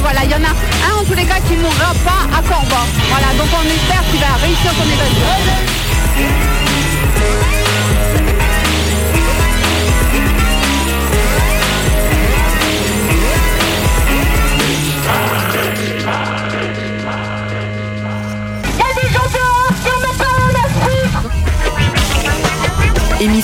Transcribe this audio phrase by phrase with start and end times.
[0.00, 2.42] Voilà, il y en a un en tous les cas qui ne mourra pas à
[2.42, 2.86] Corba.
[3.08, 6.61] Voilà, donc on espère qu'il va réussir son évasion.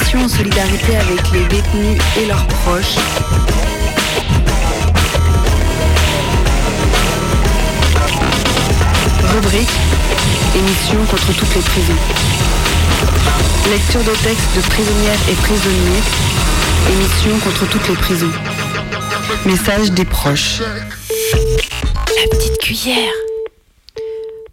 [0.01, 2.95] Émission en solidarité avec les détenus et leurs proches.
[9.35, 9.69] Rubrique
[10.55, 11.93] Émission contre toutes les prisons.
[13.71, 16.03] Lecture de textes de prisonnières et prisonniers.
[16.93, 18.33] Émission contre toutes les prisons.
[19.47, 20.61] Message des proches.
[20.61, 23.13] La petite cuillère.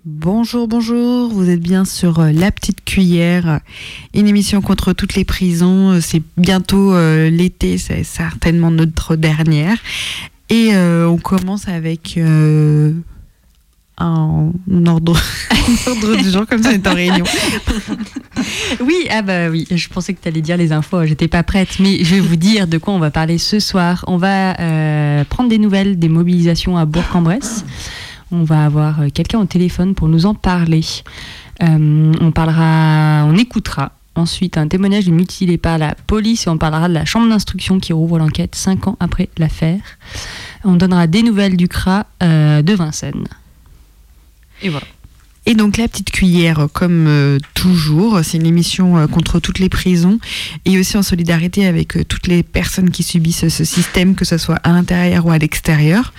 [0.07, 3.59] Bonjour, bonjour, vous êtes bien sur euh, La Petite Cuillère,
[4.13, 5.91] une émission contre toutes les prisons.
[5.91, 9.75] Euh, C'est bientôt euh, l'été, c'est certainement notre dernière.
[10.49, 12.17] Et euh, on commence avec
[13.97, 14.51] un
[14.87, 15.19] ordre,
[16.23, 17.25] du jour, comme ça on est en réunion.
[18.79, 21.79] Oui, ah bah oui, je pensais que tu allais dire les infos, j'étais pas prête,
[21.79, 24.05] mais je vais vous dire de quoi on va parler ce soir.
[24.07, 24.53] On va
[25.25, 27.65] prendre des nouvelles des mobilisations à Bourg-en-Bresse.
[28.31, 30.81] On va avoir quelqu'un au téléphone pour nous en parler.
[31.63, 36.87] Euh, on parlera, on écoutera ensuite un témoignage mutilé par la police et on parlera
[36.87, 39.81] de la chambre d'instruction qui rouvre l'enquête cinq ans après l'affaire.
[40.63, 43.27] On donnera des nouvelles du CRA euh, de Vincennes.
[44.61, 44.87] Et voilà.
[45.47, 49.69] Et donc la petite cuillère, comme euh, toujours, c'est une émission euh, contre toutes les
[49.69, 50.19] prisons
[50.65, 54.39] et aussi en solidarité avec euh, toutes les personnes qui subissent ce système, que ce
[54.39, 56.13] soit à l'intérieur ou à l'extérieur.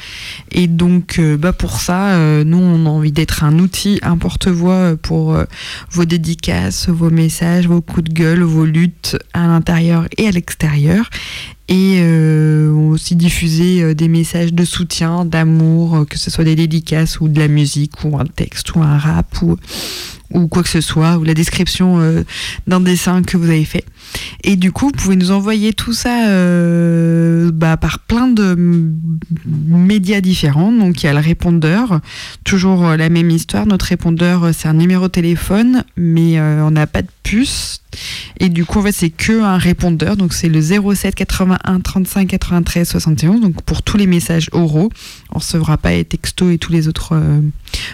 [0.53, 5.37] Et donc bah, pour ça, nous on a envie d'être un outil, un porte-voix pour
[5.91, 11.11] vos dédicaces, vos messages, vos coups de gueule, vos luttes à l'intérieur et à l'extérieur.
[11.69, 16.57] Et euh, aussi diffuser euh, des messages de soutien, d'amour, euh, que ce soit des
[16.57, 19.57] dédicaces ou de la musique ou un texte ou un rap ou,
[20.33, 22.23] ou quoi que ce soit, ou la description euh,
[22.67, 23.85] d'un dessin que vous avez fait.
[24.45, 28.57] Et du coup, vous pouvez nous envoyer tout ça euh, bah, par plein de
[29.67, 30.73] médias différents.
[30.73, 32.01] Donc il y a le répondeur,
[32.45, 33.67] toujours euh, la même histoire.
[33.67, 37.83] Notre répondeur, euh, c'est un numéro de téléphone, mais on n'a pas de puce.
[38.39, 40.17] Et du coup, c'est que un répondeur.
[40.17, 43.41] Donc c'est le 07 81 35 93 71.
[43.41, 44.91] Donc pour tous les messages oraux,
[45.33, 47.41] on recevra pas les textos et tous les autres euh,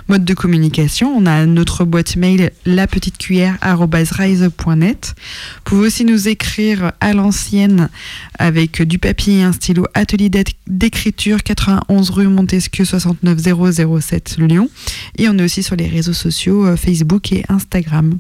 [0.09, 1.13] modes de communication.
[1.17, 5.15] On a notre boîte mail lapetitecuillère@rise.net.
[5.17, 7.89] Vous pouvez aussi nous écrire à l'ancienne
[8.39, 10.31] avec du papier et un stylo atelier
[10.67, 13.39] d'écriture 91 rue Montesquieu 69
[14.01, 14.69] 007 Lyon.
[15.19, 18.19] Et on est aussi sur les réseaux sociaux euh, Facebook et Instagram.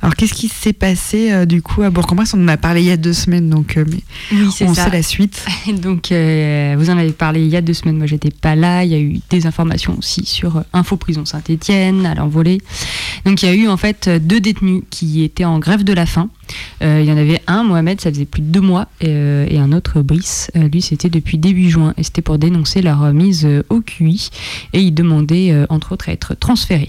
[0.00, 2.34] Alors qu'est-ce qui s'est passé euh, du coup à Bourg-en-Bresse?
[2.34, 3.98] On en a parlé il y a deux semaines, donc euh, mais
[4.32, 4.84] Oui, c'est on ça.
[4.84, 5.44] sait la suite.
[5.82, 7.98] Donc, euh, vous en avez parlé il y a deux semaines.
[7.98, 8.84] Moi, j'étais pas là.
[8.84, 12.60] Il y a eu des informations aussi sur Info Prison Saint-Étienne, à l'envolée.
[13.24, 16.06] Donc, il y a eu en fait deux détenus qui étaient en grève de la
[16.06, 16.30] faim.
[16.80, 20.00] Il y en avait un, Mohamed, ça faisait plus de deux mois, et un autre,
[20.00, 20.50] Brice.
[20.54, 24.30] Lui, c'était depuis début juin, et c'était pour dénoncer leur mise au QI.
[24.72, 26.88] Et il demandait, entre autres, à être transféré.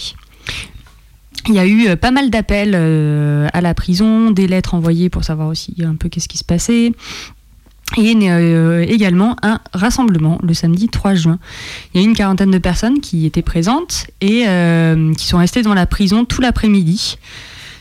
[1.48, 5.10] Il y a eu euh, pas mal d'appels euh, à la prison, des lettres envoyées
[5.10, 6.92] pour savoir aussi un peu qu'est-ce qui se passait.
[7.98, 11.40] Et euh, également un rassemblement le samedi 3 juin.
[11.94, 14.46] Il y a eu une quarantaine de personnes qui étaient présentes et
[15.18, 17.18] qui sont restées dans la prison tout l'après-midi.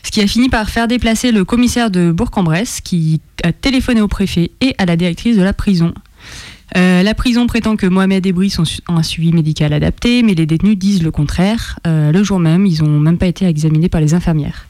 [0.01, 4.07] Ce qui a fini par faire déplacer le commissaire de Bourg-en-Bresse qui a téléphoné au
[4.07, 5.93] préfet et à la directrice de la prison.
[6.77, 10.45] Euh, la prison prétend que Mohamed et Brice ont, un suivi médical adapté, mais les
[10.45, 11.79] détenus disent le contraire.
[11.87, 14.67] Euh, le jour même, ils n'ont même pas été examinés par les infirmières.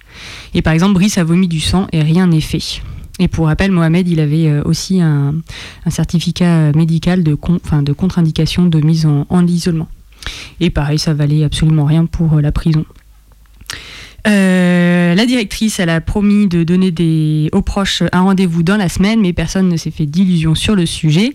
[0.54, 2.82] Et par exemple, Brice a vomi du sang et rien n'est fait.
[3.20, 5.36] Et pour rappel, Mohamed, il avait euh, aussi un,
[5.90, 9.90] certificat médical de, contre-indication de mise en, en isolement.
[10.60, 12.86] Et pareil, ça valait absolument rien pour la prison.
[15.16, 19.70] La directrice, a promis de donner aux proches un rendez-vous dans la semaine, mais personne
[19.70, 21.34] ne s'est fait d'illusions sur le sujet.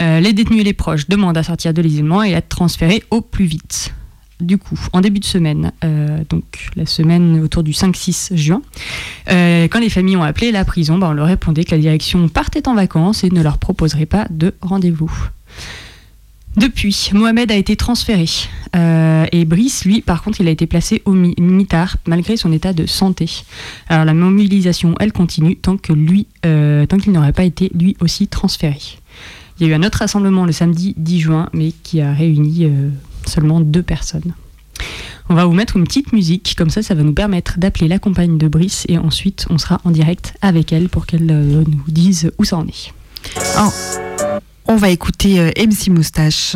[0.00, 3.02] Euh, les détenus et les proches demandent à sortir de l'isolement et à être transférés
[3.10, 3.94] au plus vite.
[4.40, 8.62] Du coup, en début de semaine, euh, donc la semaine autour du 5-6 juin,
[9.30, 12.28] euh, quand les familles ont appelé la prison, bah, on leur répondait que la direction
[12.28, 15.10] partait en vacances et ne leur proposerait pas de rendez-vous.
[16.56, 18.26] Depuis, Mohamed a été transféré.
[18.74, 22.72] Euh, et Brice, lui, par contre, il a été placé au mitard malgré son état
[22.72, 23.44] de santé.
[23.88, 27.96] Alors la mobilisation, elle continue tant que lui, euh, tant qu'il n'aurait pas été lui
[28.00, 28.78] aussi transféré.
[29.58, 32.64] Il y a eu un autre rassemblement le samedi 10 juin, mais qui a réuni
[32.64, 32.90] euh,
[33.26, 34.34] seulement deux personnes.
[35.28, 37.98] On va vous mettre une petite musique, comme ça, ça va nous permettre d'appeler la
[37.98, 42.30] compagne de Brice et ensuite on sera en direct avec elle pour qu'elle nous dise
[42.38, 42.94] où ça en est.
[43.58, 44.17] Oh.
[44.70, 46.54] On va écouter euh, MC Moustache.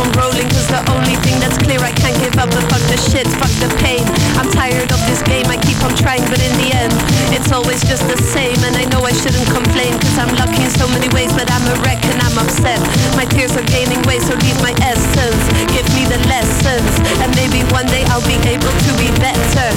[0.00, 2.48] On rolling cause the only thing that's clear I can't give up.
[2.50, 4.04] But fuck the shit, fuck the pain.
[4.40, 6.94] I'm tired of this game, I keep on trying But in the end,
[7.32, 10.72] it's always just the same And I know I shouldn't complain Cause I'm lucky in
[10.72, 12.80] so many ways But I'm a wreck and I'm upset.
[13.14, 15.42] My tears are gaining weight so leave my essence.
[15.70, 16.92] Give me the lessons
[17.22, 19.68] And maybe one day I'll be able to be better.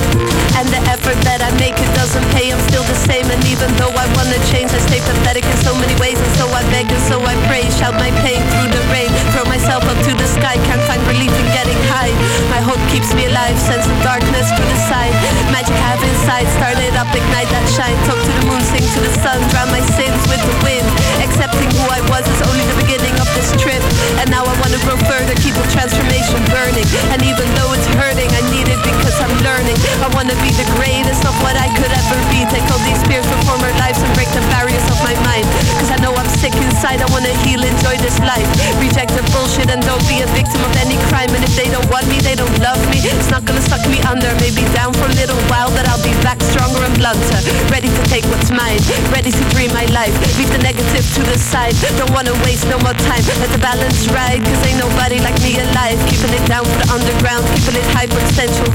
[0.57, 3.25] And the effort that I make, it doesn't pay I'm still the same.
[3.29, 6.17] And even though I wanna change I stay pathetic in so many ways.
[6.17, 9.09] And so I beg and so I pray Shout my pain through the rain.
[9.33, 12.13] Throw myself up to the sky Can't find relief in getting high.
[12.49, 15.13] My hope keeps me alive Sense of darkness to the side.
[15.53, 18.99] Magic I have inside Started up, ignite that shine Talk to the moon, sing to
[19.03, 20.87] the sun Drown my sins with the wind.
[21.19, 23.02] Accepting who I was is only the beginning
[23.43, 23.83] this trip
[24.23, 26.87] And now I wanna grow further Keep the transformation burning.
[27.11, 29.75] And even though it's hurting I need it because I'm learning.
[29.99, 32.47] I wanna be the greatest of what I could ever be.
[32.47, 35.43] Take all these fears from former lives And break the barriers of my mind.
[35.75, 38.47] Cause I know I'm sick inside I wanna heal, enjoy this life.
[38.79, 41.31] Reject the bullshit and don't be a victim of any crime.
[41.35, 43.03] And if they don't want me, they don't love me.
[43.03, 46.15] It's not gonna suck me under Maybe down for a little while But I'll be
[46.23, 47.39] back stronger and blunter.
[47.67, 48.79] Ready to take what's mine
[49.11, 50.15] Ready to dream my life.
[50.39, 51.75] Leave the negative to the side.
[51.99, 55.57] Don't wanna waste no more time Let the balance ride Cause ain't nobody like me
[55.57, 55.97] alive.
[56.09, 57.87] Keeping it down for the underground Keeping it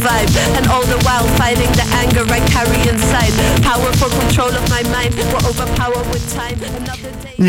[0.02, 0.31] vibe.
[0.56, 3.34] And all the while fighting the anger I carry inside.
[3.62, 6.58] Power control of my mind Will overpower with time.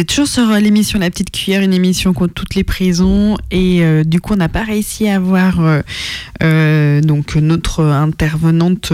[0.07, 3.37] Toujours sur euh, l'émission La Petite Cuillère, une émission contre toutes les prisons.
[3.49, 5.59] Et euh, du coup, on n'a pas réussi à avoir
[6.43, 8.93] euh, notre intervenante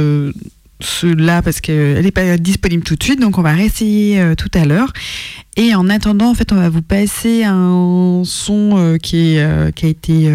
[1.03, 3.19] là parce qu'elle n'est pas disponible tout de suite.
[3.19, 4.91] Donc, on va réessayer euh, tout à l'heure.
[5.57, 9.71] Et en attendant, en fait, on va vous passer un son euh, qui, est, euh,
[9.71, 10.29] qui a été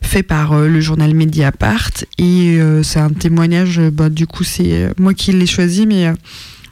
[0.00, 1.90] fait par le journal Mediapart.
[2.18, 6.12] Et c'est un témoignage, bah, du coup, c'est moi qui l'ai choisi, mais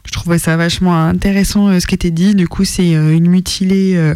[0.04, 2.34] je trouvais ça vachement intéressant ce qui était dit.
[2.34, 4.12] Du coup, c'est une mutilée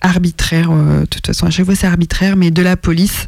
[0.00, 0.70] arbitraire.
[0.70, 3.26] de toute façon, à chaque fois, c'est arbitraire, mais de la police.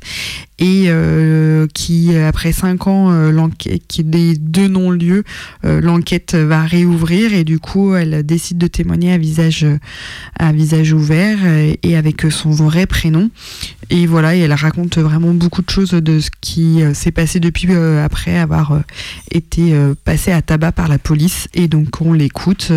[0.60, 3.48] Et euh, qui, après cinq ans, euh,
[3.88, 5.24] qui des deux non-lieux,
[5.64, 9.66] euh, l'enquête va réouvrir et du coup, elle décide de témoigner à visage,
[10.38, 11.38] à visage ouvert
[11.82, 13.30] et avec son vrai prénom.
[13.90, 18.38] Et voilà, elle raconte vraiment beaucoup de choses de ce qui s'est passé depuis après
[18.38, 18.82] avoir
[19.30, 21.48] été euh, passé à tabac par la police.
[21.54, 22.70] Et donc, on l'écoute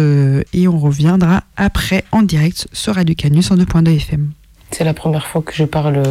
[0.54, 4.32] et on reviendra après en direct sur Radio Canus en 2.2 FM.
[4.72, 6.04] C'est la première fois que je parle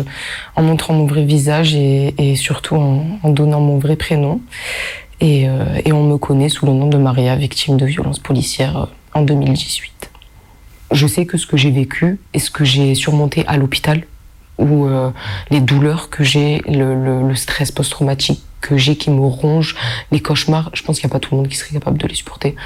[0.56, 4.40] en montrant mon vrai visage et, surtout en, donnant mon vrai prénom.
[5.20, 8.76] Et, euh, et on me connaît sous le nom de Maria, victime de violences policières
[8.76, 10.10] euh, en 2018.
[10.92, 14.04] Je sais que ce que j'ai vécu et ce que j'ai surmonté à l'hôpital,
[14.58, 15.10] ou euh,
[15.50, 19.76] les douleurs que j'ai, le stress post-traumatique que j'ai qui me ronge,
[20.10, 22.06] les cauchemars, je pense qu'il n'y a pas tout le monde qui serait capable de
[22.06, 22.56] les supporter.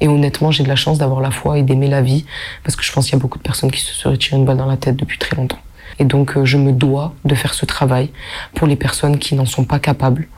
[0.00, 2.24] Et honnêtement, j'ai de la chance d'avoir la foi et d'aimer la vie,
[2.62, 4.44] parce que je pense qu'il y a beaucoup de personnes qui se seraient tiré une
[4.44, 5.58] balle dans la tête depuis très longtemps.
[5.98, 8.10] Et donc, euh, je me dois de faire ce travail
[8.54, 10.28] pour les personnes qui n'en sont pas capables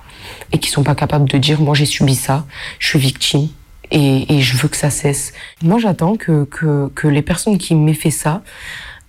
[0.50, 2.46] et qui sont pas capables de dire, moi j'ai subi ça,
[2.78, 3.48] je suis victime.
[3.90, 5.34] Et, et je veux que ça cesse.
[5.62, 8.42] Moi, j'attends que, que, que les personnes qui m'aient fait ça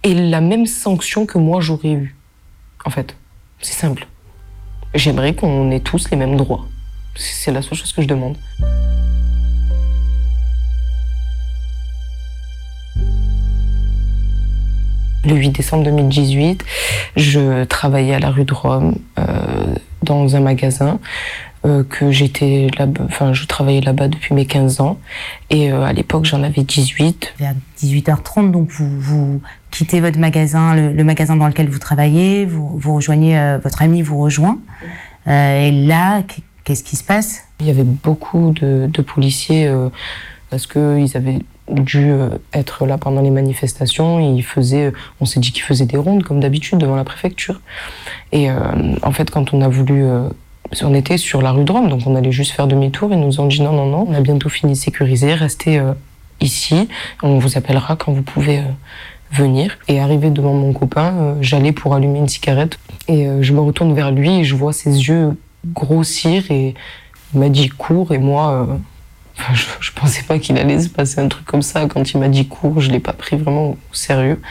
[0.04, 2.16] aient la même sanction que moi j'aurais eu.
[2.84, 3.16] En fait,
[3.62, 4.08] c'est simple.
[4.96, 6.68] J'aimerais qu'on ait tous les mêmes droits.
[7.16, 8.38] C'est la seule chose que je demande.
[15.26, 16.64] Le 8 décembre 2018,
[17.16, 19.24] je travaillais à la rue de Rome euh,
[20.04, 21.00] dans un magasin
[21.65, 25.00] euh, que j'étais là, enfin je travaillais là-bas depuis mes 15 ans
[25.50, 27.36] et euh, à l'époque j'en avais 18.
[27.39, 29.41] Vers 18h30, donc vous, vous
[29.72, 33.82] quittez votre magasin, le, le magasin dans lequel vous travaillez, vous, vous rejoignez, euh, votre
[33.82, 34.60] ami vous rejoint.
[35.25, 36.22] Et là,
[36.65, 37.43] qu'est-ce qui se passe?
[37.62, 39.74] Il y avait beaucoup de, de policiers
[40.50, 41.39] parce qu'ils avaient
[41.70, 42.12] dû
[42.53, 44.20] être là pendant les manifestations.
[44.20, 44.91] Et il faisait,
[45.22, 47.62] on s'est dit qu'il faisait des rondes comme d'habitude devant la préfecture.
[48.32, 48.55] Et euh,
[49.01, 50.29] en fait, quand on a voulu, euh,
[50.82, 53.12] on était sur la rue de Rome, donc on allait juste faire demi-tour.
[53.12, 55.93] Ils nous ont dit non, non, non, on a bientôt fini de sécuriser, restez euh,
[56.41, 56.88] ici.
[57.22, 58.63] On vous appellera quand vous pouvez euh,
[59.32, 59.77] venir.
[59.88, 63.93] Et arrivé devant mon copain, euh, j'allais pour allumer une cigarette et je me retourne
[63.93, 66.74] vers lui et je vois ses yeux grossir et
[67.34, 68.79] il m'a dit cours et moi.
[69.53, 71.86] je, je pensais pas qu'il allait se passer un truc comme ça.
[71.88, 74.41] Quand il m'a dit cours, je l'ai pas pris vraiment au sérieux.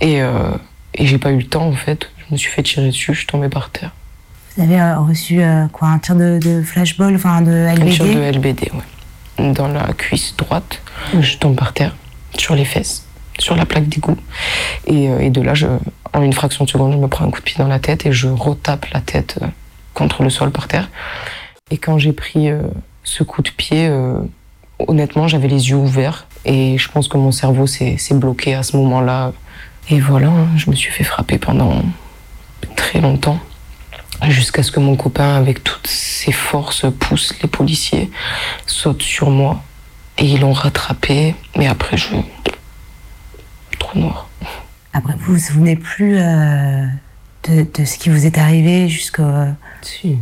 [0.00, 0.18] Et,
[0.94, 2.10] et j'ai pas eu le temps, en fait.
[2.26, 3.92] Je me suis fait tirer dessus, je suis tombée par terre.
[4.58, 8.10] Vous avez euh, reçu euh, quoi Un tir de, flashball, enfin de Un tir de
[8.10, 9.52] LBD LBD, ouais.
[9.52, 10.82] Dans la cuisse droite.
[11.20, 11.94] Je tombe par terre,
[12.36, 13.06] sur les fesses,
[13.38, 14.16] sur la plaque d'égout.
[14.88, 15.68] Et, euh, et de là, je,
[16.12, 18.04] en une fraction de seconde, je me prends un coup de pied dans la tête
[18.04, 19.38] et je retape la tête
[19.94, 20.90] contre le sol par terre.
[21.70, 22.48] Et quand j'ai pris
[23.04, 23.88] ce coup de pied,
[24.80, 26.26] honnêtement, j'avais les yeux ouverts.
[26.44, 29.32] Et je pense que mon cerveau s'est s'est bloqué à ce moment-là.
[29.88, 31.82] Et voilà, hein, je me suis fait frapper pendant
[32.74, 33.38] très longtemps.
[34.26, 38.10] Jusqu'à ce que mon copain, avec toutes ses forces, pousse les policiers,
[38.66, 39.62] saute sur moi.
[40.18, 41.34] Et ils l'ont rattrapé.
[41.56, 42.08] Mais après, je.
[43.78, 44.28] Trop noir.
[44.92, 46.86] Après, vous vous souvenez plus euh,
[47.48, 49.22] de, de ce qui vous est arrivé jusqu'au.
[49.82, 50.18] Si.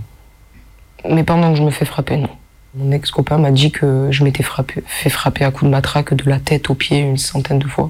[1.09, 2.31] Mais pendant que je me fais frapper, non.
[2.75, 4.45] Mon ex-copain m'a dit que je m'étais
[4.87, 7.89] fait frapper à coups de matraque de la tête aux pieds une centaine de fois.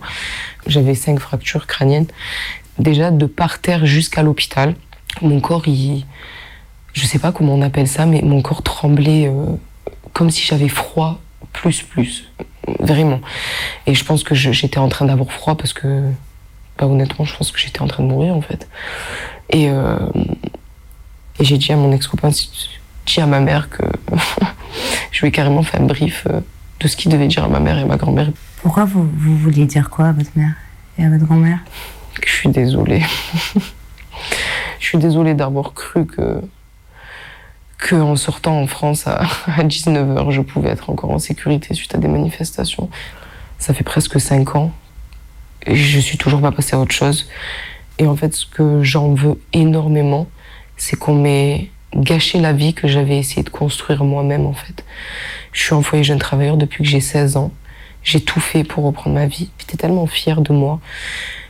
[0.69, 2.07] J'avais cinq fractures crâniennes.
[2.79, 4.77] Déjà, de par terre jusqu'à l'hôpital,
[5.23, 6.05] mon corps, il...
[6.93, 9.47] je sais pas comment on appelle ça, mais mon corps tremblait euh,
[10.13, 11.21] comme si j'avais froid,
[11.53, 12.31] plus, plus.
[12.81, 13.21] Vraiment.
[13.87, 16.03] Et je pense que j'étais en train d'avoir froid parce que,
[16.79, 18.69] bah, honnêtement, je pense que j'étais en train de mourir, en fait.
[19.51, 19.99] Et, euh,
[21.39, 23.83] et j'ai dit à mon ex-copain, dis à ma mère que
[25.13, 26.41] je lui ai carrément fait un brief euh,
[26.81, 28.31] de ce qu'il devait dire à ma mère et ma grand-mère,
[28.63, 30.55] Pourquoi vous, vous vouliez dire quoi à votre mère
[30.99, 31.61] et à votre grand-mère?
[32.21, 33.03] Que je suis désolée.
[34.81, 36.41] je suis désolée d'avoir cru que,
[37.79, 41.95] que en sortant en France à, à 19h, je pouvais être encore en sécurité suite
[41.95, 42.91] à des manifestations.
[43.59, 44.73] Ça fait presque 5 ans
[45.67, 47.29] et je suis toujours pas passée à autre chose.
[47.99, 50.29] Et en fait, ce que j'en veux énormément,
[50.77, 54.85] c'est qu'on m'ait gâché la vie que j'avais essayé de construire moi-même en fait.
[55.53, 57.53] Je suis en foyer jeune travailleur depuis que j'ai 16 ans.
[58.03, 59.51] J'ai tout fait pour reprendre ma vie.
[59.59, 60.81] J'étais tellement fière de moi.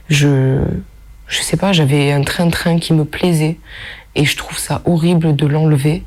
[0.09, 0.61] Je,
[1.28, 3.59] je sais pas, j'avais un train-train qui me plaisait
[4.14, 6.04] et je trouve ça horrible de l'enlever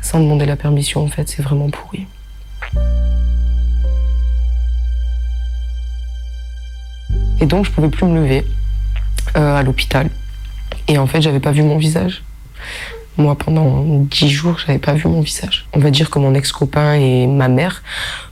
[0.00, 2.06] sans demander la permission en fait, c'est vraiment pourri.
[7.40, 8.46] Et donc je pouvais plus me lever
[9.36, 10.08] euh, à l'hôpital.
[10.88, 12.22] Et en fait, j'avais pas vu mon visage.
[13.18, 15.66] Moi, pendant dix jours, j'avais pas vu mon visage.
[15.72, 17.82] On va dire que mon ex-copain et ma mère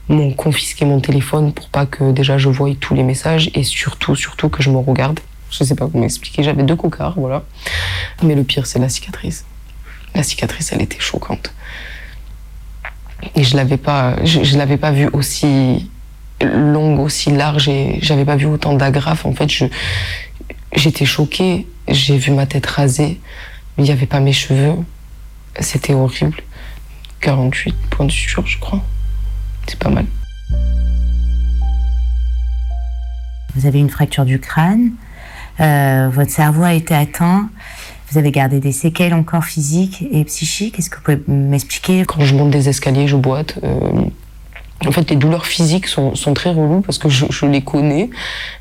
[0.09, 4.15] m'ont confisqué mon téléphone pour pas que déjà je voie tous les messages et surtout,
[4.15, 5.19] surtout que je me regarde.
[5.57, 7.43] Je sais pas comment expliquer, j'avais deux cocards, voilà.
[8.23, 9.45] Mais le pire, c'est la cicatrice.
[10.13, 11.53] La cicatrice, elle était choquante.
[13.35, 15.89] Et je l'avais pas, je, l'avais pas vue aussi
[16.41, 19.25] longue, aussi large et j'avais pas vu autant d'agrafes.
[19.25, 19.65] En fait, je,
[20.75, 21.67] j'étais choquée.
[21.87, 23.19] J'ai vu ma tête rasée.
[23.77, 24.75] Il n'y avait pas mes cheveux.
[25.59, 26.41] C'était horrible.
[27.21, 28.83] 48 points de suture, je crois.
[29.67, 30.05] C'est pas mal.
[33.55, 34.91] Vous avez une fracture du crâne,
[35.59, 37.49] euh, votre cerveau a été atteint,
[38.11, 40.77] vous avez gardé des séquelles encore physiques et psychiques.
[40.79, 43.55] Est-ce que vous pouvez m'expliquer Quand je monte des escaliers, je boite.
[43.63, 43.79] Euh,
[44.85, 48.09] en fait, les douleurs physiques sont, très reloues parce que je, les connais.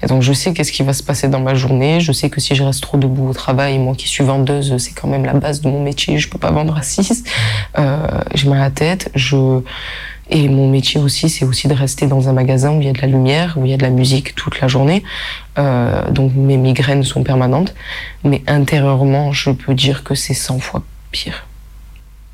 [0.02, 2.00] Et donc, je sais qu'est-ce qui va se passer dans ma journée.
[2.00, 4.92] Je sais que si je reste trop debout au travail, moi qui suis vendeuse, c'est
[4.92, 6.18] quand même la base de mon métier.
[6.18, 7.24] Je peux pas vendre 6.
[7.78, 9.10] Euh, j'ai mal à la tête.
[9.14, 9.60] Je...
[10.30, 12.92] Et mon métier aussi, c'est aussi de rester dans un magasin où il y a
[12.92, 15.02] de la lumière, où il y a de la musique toute la journée.
[15.58, 17.74] Euh, donc, mes migraines sont permanentes.
[18.24, 21.46] Mais intérieurement, je peux dire que c'est 100 fois pire.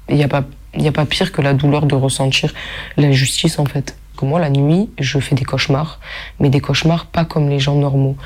[0.08, 0.44] Il n'y a pas
[0.74, 2.52] il a pas pire que la douleur de ressentir
[2.96, 3.96] l'injustice en fait.
[4.16, 5.98] Que moi la nuit, je fais des cauchemars,
[6.38, 8.16] mais des cauchemars pas comme les gens normaux.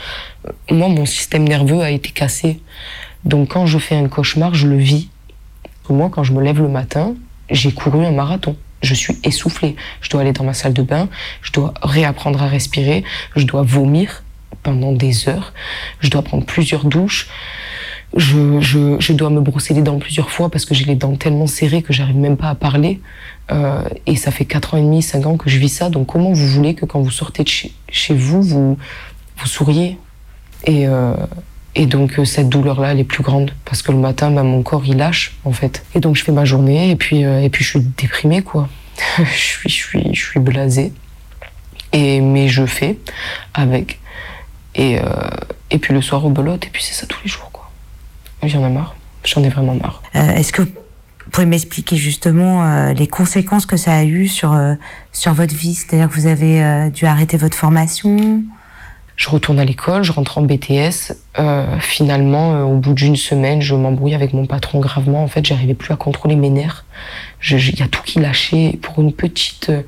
[0.46, 2.60] Euh, Moi, mon système nerveux a été cassé.
[3.24, 5.08] Donc quand je fais un cauchemar, je le vis.
[5.88, 7.14] Moi, quand je me lève le matin,
[7.50, 8.56] j'ai couru un marathon.
[8.84, 9.76] Je suis essoufflée.
[10.00, 11.08] Je dois aller dans ma salle de bain,
[11.42, 14.22] je dois réapprendre à respirer, je dois vomir
[14.62, 15.52] pendant des heures,
[16.00, 17.28] je dois prendre plusieurs douches
[18.16, 21.16] je, je, je dois me brosser les dents plusieurs fois parce que j'ai les dents
[21.16, 23.00] tellement serrées que j'arrive même pas à parler.
[23.50, 25.90] Euh, et ça fait 4 ans et demi, 5 ans que je vis ça.
[25.90, 28.78] Donc comment vous voulez que quand vous sortez de chez, chez vous, vous,
[29.36, 29.98] vous souriez?
[30.66, 31.14] Et, euh,
[31.76, 34.62] et donc euh, cette douleur-là, elle est plus grande parce que le matin, bah, mon
[34.62, 35.84] corps, il lâche en fait.
[35.94, 38.68] Et donc je fais ma journée et puis, euh, et puis je suis déprimée quoi.
[39.18, 40.92] je, suis, je, suis, je suis blasée.
[41.92, 42.98] Et, mais je fais
[43.54, 44.00] avec.
[44.74, 45.04] Et, euh,
[45.70, 47.70] et puis le soir au belote, et puis c'est ça tous les jours, quoi.
[48.42, 48.96] J'en ai marre.
[49.24, 50.02] J'en ai vraiment marre.
[50.12, 50.70] Est-ce que vous
[51.30, 54.54] pouvez m'expliquer justement les conséquences que ça a eu sur,
[55.12, 55.74] sur votre vie?
[55.74, 58.42] C'est-à-dire que vous avez dû arrêter votre formation?
[59.16, 61.12] Je retourne à l'école, je rentre en BTS.
[61.38, 65.22] Euh, finalement, euh, au bout d'une semaine, je m'embrouille avec mon patron gravement.
[65.22, 66.84] En fait, j'arrivais plus à contrôler mes nerfs.
[67.50, 69.70] Il y a tout qui lâchait pour une petite.
[69.70, 69.82] euh,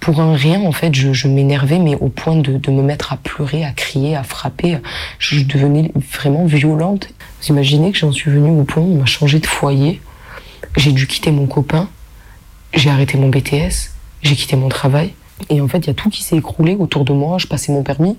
[0.00, 3.12] pour un rien, en fait, je, je m'énervais, mais au point de, de me mettre
[3.12, 4.78] à pleurer, à crier, à frapper.
[5.18, 7.08] Je devenais vraiment violente.
[7.42, 10.00] Vous imaginez que j'en suis venue au point où on m'a changé de foyer.
[10.76, 11.88] J'ai dû quitter mon copain.
[12.72, 13.90] J'ai arrêté mon BTS.
[14.22, 15.12] J'ai quitté mon travail.
[15.48, 17.38] Et en fait, il y a tout qui s'est écroulé autour de moi.
[17.38, 18.16] Je passais mon permis.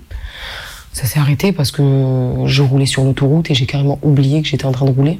[0.93, 4.65] Ça s'est arrêté parce que je roulais sur l'autoroute et j'ai carrément oublié que j'étais
[4.65, 5.19] en train de rouler.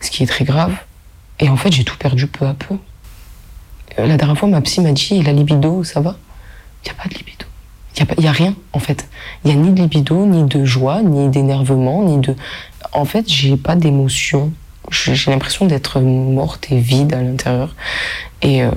[0.00, 0.72] Ce qui est très grave.
[1.38, 2.74] Et en fait, j'ai tout perdu peu à peu.
[3.98, 6.16] Euh, La dernière fois, ma psy m'a dit la libido, ça va?
[6.84, 7.46] Il n'y a pas de libido.
[7.96, 9.08] Il n'y a, a rien, en fait.
[9.44, 12.34] Il n'y a ni de libido, ni de joie, ni d'énervement, ni de.
[12.92, 14.52] En fait, j'ai pas d'émotion.
[14.90, 17.74] J'ai l'impression d'être morte et vide à l'intérieur.
[18.42, 18.70] Et euh,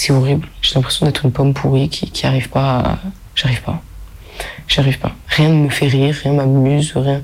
[0.00, 0.48] c'est horrible.
[0.62, 2.98] J'ai l'impression d'être une pomme pourrie qui, qui arrive pas à...
[3.34, 3.82] J'arrive pas.
[4.66, 5.12] J'arrive pas.
[5.28, 7.20] Rien ne me fait rire, rien m'amuse, rien.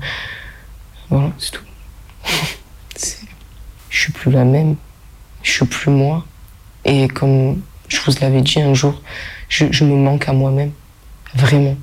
[1.09, 1.63] Voilà, c'est tout.
[3.89, 4.75] Je suis plus la même.
[5.41, 6.23] Je suis plus moi.
[6.85, 9.01] Et comme je vous l'avais dit un jour,
[9.49, 10.71] je, je me manque à moi-même.
[11.33, 11.75] Vraiment.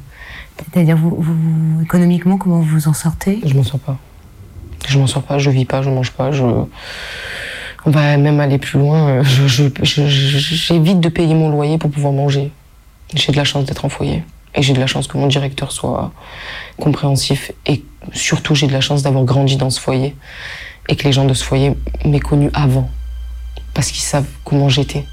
[0.58, 3.40] C'est-à-dire, vous, vous- économiquement, comment vous vous en sortez?
[3.44, 3.98] Je m'en sors pas.
[4.86, 6.44] Je m'en sors pas, je vis pas, je mange pas, je.
[7.86, 9.08] On va même aller plus loin.
[9.08, 12.50] euh, je- je- je- je- J'évite de payer mon loyer pour pouvoir manger.
[13.14, 14.22] J'ai de la chance d'être en foyer.
[14.54, 16.12] Et j'ai de la chance que mon directeur soit
[16.78, 17.52] compréhensif.
[17.66, 20.16] Et surtout, j'ai de la chance d'avoir grandi dans ce foyer.
[20.88, 21.74] Et que les gens de ce foyer
[22.04, 22.88] m'aient connu avant.
[23.74, 25.04] Parce qu'ils savent comment j'étais.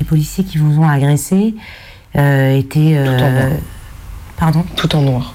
[0.00, 1.54] Les policiers qui vous ont agressé
[2.16, 2.96] euh, étaient.
[3.04, 3.58] Tout en euh, noir.
[4.36, 4.64] Pardon?
[4.76, 5.34] Tout en noir.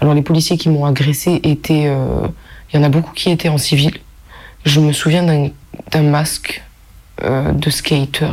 [0.00, 2.26] Alors les policiers qui m'ont agressé étaient, euh,
[2.72, 3.98] il y en a beaucoup qui étaient en civil.
[4.64, 5.50] Je me souviens d'un-
[6.02, 6.62] masque
[7.22, 8.32] euh, de skater.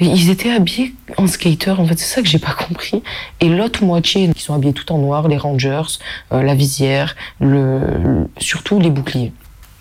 [0.00, 3.02] Ils étaient habillés en skater, en fait, c'est ça que j'ai pas compris.
[3.40, 5.82] Et l'autre moitié, qui sont habillés tout en noir, les rangers,
[6.32, 9.32] euh, la visière, le, surtout les boucliers.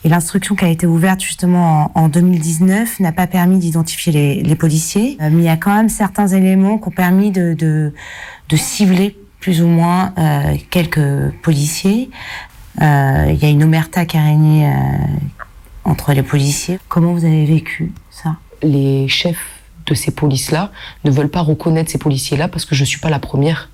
[0.05, 4.55] Et l'instruction qui a été ouverte justement en, en 2019 n'a pas permis d'identifier les,
[4.55, 7.91] policiers, Euh, mais il y a quand même certains éléments qui ont permis de,
[8.55, 10.13] cibler plus ou moins
[10.69, 12.09] quelques policiers.
[12.81, 14.71] Euh, Il y a une omerta qui a régné euh,
[15.83, 16.79] entre les policiers.
[16.87, 18.37] Comment vous avez vécu ça?
[18.61, 19.45] Les chefs
[19.85, 20.71] de ces polices-là
[21.03, 23.69] ne veulent pas reconnaître ces policiers-là parce que je suis pas la première.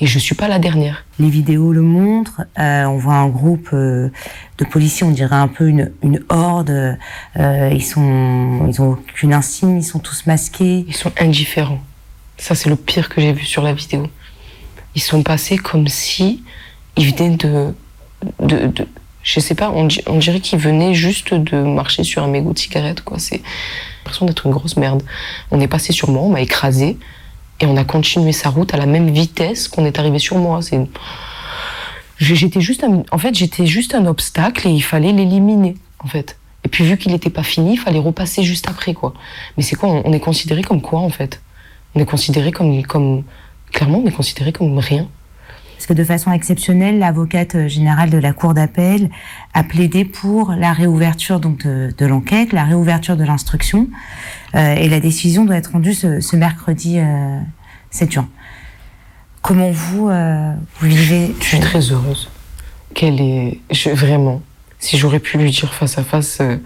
[0.00, 1.04] Et je suis pas la dernière.
[1.18, 2.42] Les vidéos le montrent.
[2.58, 4.10] euh, on voit un groupe euh,
[4.58, 6.70] de policiers, on dirait un peu une, une horde.
[6.70, 10.84] euh, ils sont, ils ont aucune insigne, ils sont tous masqués.
[10.86, 11.80] Ils sont indifférents.
[12.36, 14.06] Ça, c'est le pire que j'ai vu sur la vidéo.
[14.94, 16.44] Ils sont passés comme si
[16.96, 17.74] ils venaient de.
[18.40, 18.86] De, de
[19.22, 22.52] je sais pas, on, di- on dirait qu'ils venaient juste de marcher sur un mégot
[22.52, 23.18] de cigarette, quoi.
[23.18, 23.42] C'est
[23.98, 25.02] l'impression d'être une grosse merde.
[25.50, 26.96] On est passé sur moi, on m'a écrasé,
[27.60, 30.62] et on a continué sa route à la même vitesse qu'on est arrivé sur moi.
[30.62, 30.80] C'est.
[32.18, 36.38] J'étais juste un, en fait, j'étais juste un obstacle et il fallait l'éliminer, en fait.
[36.64, 39.14] Et puis vu qu'il n'était pas fini, il fallait repasser juste après, quoi.
[39.56, 41.42] Mais c'est quoi on, on est considéré comme quoi, en fait?
[41.94, 43.24] On est considéré comme, comme,
[43.72, 45.08] clairement, on est considéré comme rien.
[45.78, 49.10] Parce que de façon exceptionnelle, l'avocate euh, générale de la Cour d'appel
[49.54, 53.88] a plaidé pour la réouverture donc de, de l'enquête, la réouverture de l'instruction,
[54.56, 57.38] euh, et la décision doit être rendue ce, ce mercredi euh,
[57.90, 58.28] 7 juin.
[59.40, 62.28] Comment vous, euh, vous vivez Je suis très heureuse
[62.94, 63.60] qu'elle est.
[63.70, 64.42] Je, vraiment,
[64.80, 66.56] si j'aurais pu lui dire face à face, euh,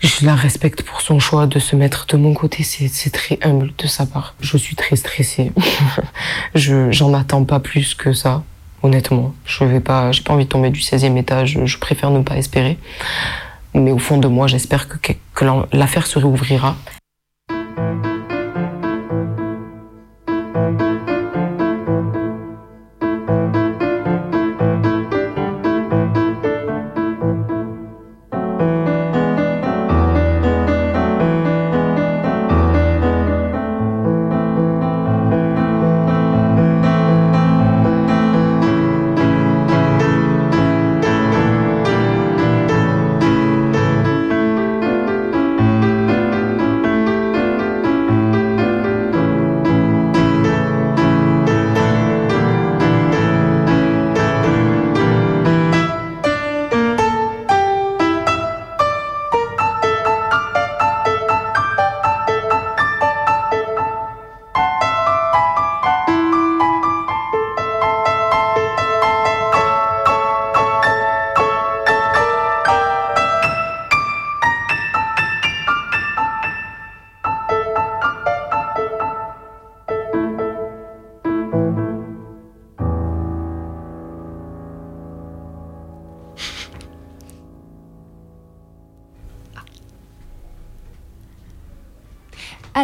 [0.00, 2.62] je la respecte pour son choix de se mettre de mon côté.
[2.62, 4.34] C'est très humble de sa part.
[4.40, 5.52] Je suis très stressée.
[6.54, 8.42] je J'en attends pas plus que ça,
[8.82, 9.34] honnêtement.
[9.44, 10.12] Je vais pas.
[10.12, 11.58] J'ai pas envie de tomber du 16e étage.
[11.64, 12.78] Je préfère ne pas espérer.
[13.74, 16.76] Mais au fond de moi, j'espère que, que, l'affaire se réouvrira.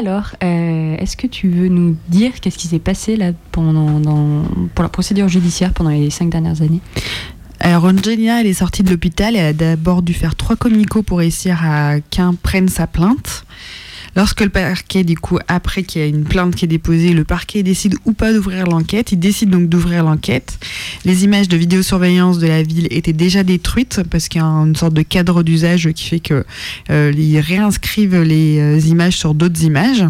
[0.03, 4.43] Alors, euh, est-ce que tu veux nous dire qu'est-ce qui s'est passé là pendant,
[4.75, 6.81] pour la procédure judiciaire pendant les cinq dernières années?
[7.61, 9.37] Alors Angelina, elle est sortie de l'hôpital.
[9.37, 13.45] Elle a d'abord dû faire trois communicaux pour réussir à qu'un prenne sa plainte.
[14.15, 17.25] Lorsque le parquet, du coup, après qu'il y a une plainte qui est déposée, le
[17.25, 19.13] parquet décide ou pas d'ouvrir l'enquête.
[19.13, 20.59] Il décide donc d'ouvrir l'enquête.
[21.05, 24.77] Les images de vidéosurveillance de la ville étaient déjà détruites parce qu'il y a une
[24.77, 26.45] sorte de cadre d'usage qui fait que
[26.91, 30.05] euh, ils réinscrivent les euh, images sur d'autres images.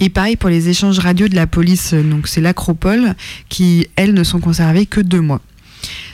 [0.00, 3.14] Et pareil pour les échanges radio de la police, donc c'est l'Acropole,
[3.48, 5.40] qui elles ne sont conservées que deux mois.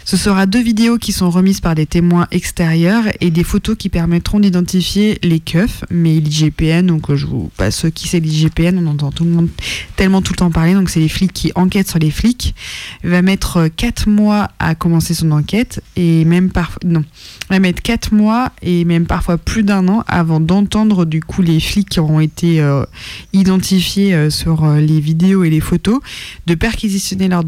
[0.07, 3.89] Ce sera deux vidéos qui sont remises par des témoins extérieurs et des photos qui
[3.89, 8.87] permettront d'identifier les keufs, mais l'IGPN, donc euh, je vous passe qui c'est l'IGPN, on
[8.87, 9.49] entend tout le monde
[9.97, 12.55] tellement tout le temps parler, donc c'est les flics qui enquêtent sur les flics,
[13.03, 17.03] va mettre euh, quatre mois à commencer son enquête et même parfois, non,
[17.51, 21.59] va mettre quatre mois et même parfois plus d'un an avant d'entendre du coup les
[21.59, 22.85] flics qui auront été euh,
[23.33, 26.01] identifiés euh, sur euh, les vidéos et les photos,
[26.47, 27.45] de perquisitionner leur,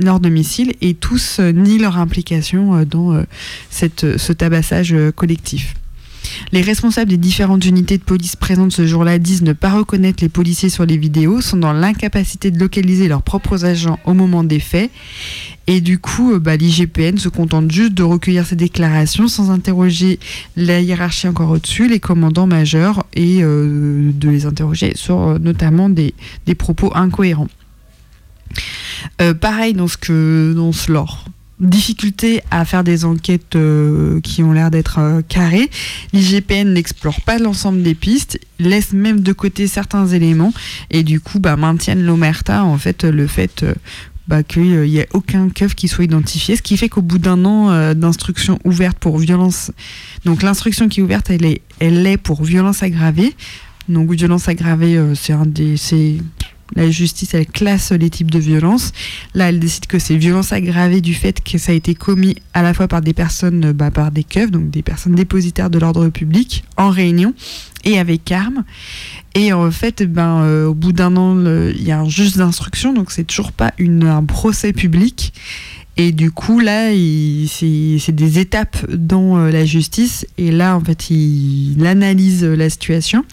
[0.00, 3.24] leur domicile et tous euh, nient implication euh, dans euh,
[3.70, 5.74] cette, ce tabassage euh, collectif.
[6.52, 10.28] Les responsables des différentes unités de police présentes ce jour-là disent ne pas reconnaître les
[10.28, 14.60] policiers sur les vidéos, sont dans l'incapacité de localiser leurs propres agents au moment des
[14.60, 14.90] faits.
[15.66, 20.18] Et du coup, euh, bah, l'IGPN se contente juste de recueillir ces déclarations sans interroger
[20.56, 25.88] la hiérarchie encore au-dessus, les commandants majeurs, et euh, de les interroger sur euh, notamment
[25.88, 26.14] des,
[26.46, 27.48] des propos incohérents.
[29.20, 31.24] Euh, pareil dans ce que dans ce leur
[31.64, 35.70] difficulté à faire des enquêtes euh, qui ont l'air d'être euh, carrées.
[36.12, 40.52] L'IGPN n'explore pas l'ensemble des pistes, laisse même de côté certains éléments
[40.90, 43.74] et du coup bah, maintiennent l'omerta en fait le fait euh,
[44.28, 47.44] bah, qu'il n'y ait aucun keuf qui soit identifié, ce qui fait qu'au bout d'un
[47.44, 49.70] an d'instruction ouverte pour violence,
[50.24, 53.34] donc l'instruction qui est ouverte, elle est, elle est pour violence aggravée.
[53.86, 55.76] Donc violence aggravée, c'est un des,
[56.74, 58.92] la justice, elle classe les types de violences.
[59.34, 62.62] Là, elle décide que c'est violence aggravée du fait que ça a été commis à
[62.62, 65.78] la fois par des personnes, euh, bah, par des keufs, donc des personnes dépositaires de
[65.78, 67.34] l'ordre public, en réunion
[67.84, 68.64] et avec armes.
[69.34, 72.92] Et en fait, ben, euh, au bout d'un an, il y a un juge d'instruction,
[72.92, 75.32] donc c'est toujours pas un procès public.
[75.96, 76.90] Et du coup, là,
[77.46, 80.26] c'est des étapes dans euh, la justice.
[80.38, 83.24] Et là, en fait, il, il analyse la situation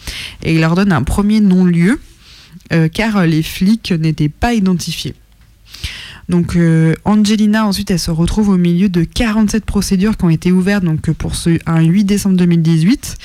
[0.44, 2.00] et il leur donne un premier non-lieu,
[2.92, 5.14] car euh, les flics n'étaient pas identifiés.
[6.28, 10.52] Donc euh, Angelina ensuite elle se retrouve au milieu de 47 procédures qui ont été
[10.52, 13.16] ouvertes donc euh, pour ce un 8 décembre 2018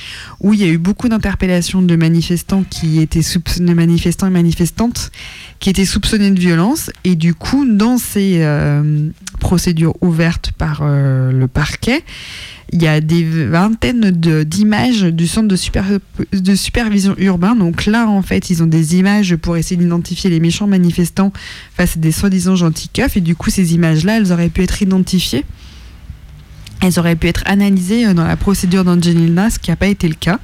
[0.41, 5.11] où il y a eu beaucoup d'interpellations de manifestants qui étaient soupçonnés manifestants et manifestantes
[5.59, 11.45] qui étaient soupçonnés de violence et du coup dans ces euh, procédures ouvertes par le
[11.47, 12.03] parquet
[12.71, 17.55] il y a des vingtaines d'images du centre de, de supervision urbain.
[17.55, 21.31] Donc là, en fait, ils ont des images pour essayer d'identifier les méchants manifestants
[21.75, 25.45] face à des soi-disant gentils Et du coup, ces images-là, elles auraient pu être identifiées.
[26.81, 30.07] Elles auraient pu être analysées euh, dans la procédure d'Angelina, ce qui n'a pas été
[30.07, 30.39] le cas.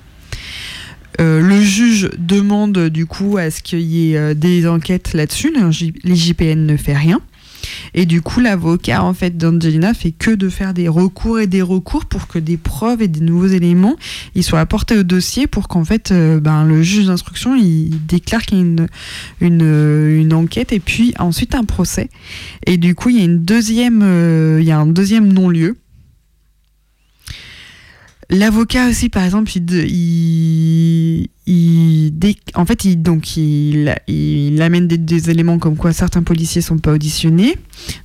[1.21, 5.53] Euh, le juge demande du coup à ce qu'il y ait euh, des enquêtes là-dessus.
[6.03, 7.21] L'IGPN ne fait rien.
[7.93, 11.61] Et du coup, l'avocat en fait d'Angelina fait que de faire des recours et des
[11.61, 13.95] recours pour que des preuves et des nouveaux éléments
[14.35, 18.41] ils soient apportés au dossier pour qu'en fait euh, ben, le juge d'instruction il déclare
[18.43, 18.87] qu'il y a une,
[19.41, 22.09] une, une enquête et puis ensuite un procès.
[22.65, 25.77] Et du coup, il y a une deuxième, euh, il y a un deuxième non-lieu.
[28.29, 32.13] L'avocat aussi, par exemple, il, il, il
[32.55, 36.93] en fait, il, donc, il, il amène des, éléments comme quoi certains policiers sont pas
[36.93, 37.57] auditionnés,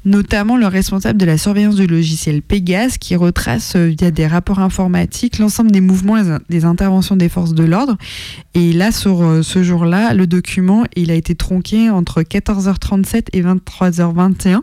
[0.04, 4.58] notamment le responsable de la surveillance du logiciel Pégase, qui retrace euh, via des rapports
[4.58, 6.16] informatiques l'ensemble des mouvements,
[6.48, 7.96] des interventions des forces de l'ordre.
[8.54, 13.42] Et là, sur euh, ce jour-là, le document, il a été tronqué entre 14h37 et
[13.42, 14.60] 23h21.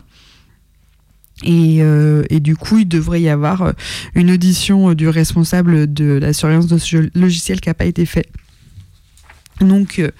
[1.44, 3.74] Et, euh, et du coup, il devrait y avoir
[4.16, 8.28] une audition du responsable de la surveillance de ce logiciel qui n'a pas été fait.
[9.62, 10.12] Donc, euh,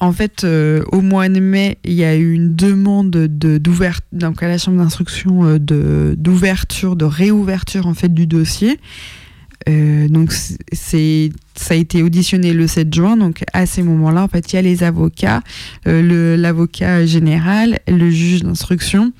[0.00, 4.06] en fait, euh, au mois de mai, il y a eu une demande de d'ouverture,
[4.12, 5.58] donc à la chambre d'instruction, euh,
[6.16, 8.78] d'ouverture, de réouverture en fait du dossier.
[9.66, 10.96] Donc ça
[11.74, 13.16] a été auditionné le 7 juin.
[13.16, 15.42] Donc à ces moments-là, en fait, il y a les avocats,
[15.84, 19.12] l'avocat général, le juge d'instruction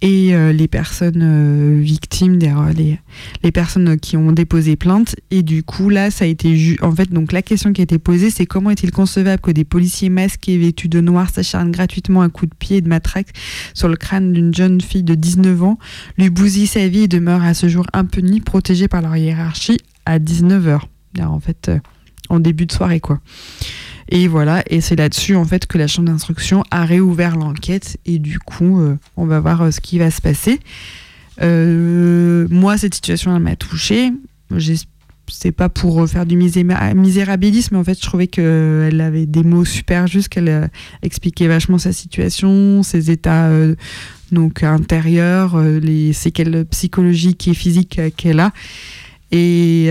[0.00, 2.38] et euh, les personnes euh, victimes,
[2.76, 2.98] les,
[3.42, 5.16] les personnes qui ont déposé plainte.
[5.30, 7.84] Et du coup, là, ça a été ju- en fait donc la question qui a
[7.84, 12.22] été posée, c'est comment est-il concevable que des policiers masqués vêtus de noir s'acharnent gratuitement
[12.22, 13.28] à coups de pied et de matraque
[13.74, 15.78] sur le crâne d'une jeune fille de 19 ans,
[16.16, 20.18] lui bousillent sa vie et demeurent à ce jour impunis, protégés par leur hiérarchie à
[20.18, 20.80] 19h.
[21.20, 21.78] En fait, euh,
[22.28, 23.18] en début de soirée, quoi.
[24.10, 28.18] Et voilà, et c'est là-dessus en fait que la chambre d'instruction a réouvert l'enquête et
[28.18, 30.60] du coup, euh, on va voir euh, ce qui va se passer.
[31.42, 34.10] Euh, moi, cette situation, elle m'a touchée.
[35.30, 39.66] C'est pas pour faire du misérabilisme, mais en fait, je trouvais qu'elle avait des mots
[39.66, 40.70] super justes, qu'elle
[41.02, 43.50] expliquait vachement sa situation, ses états
[44.32, 48.52] donc intérieurs, les séquelles psychologiques et physiques qu'elle a.
[49.30, 49.90] Et,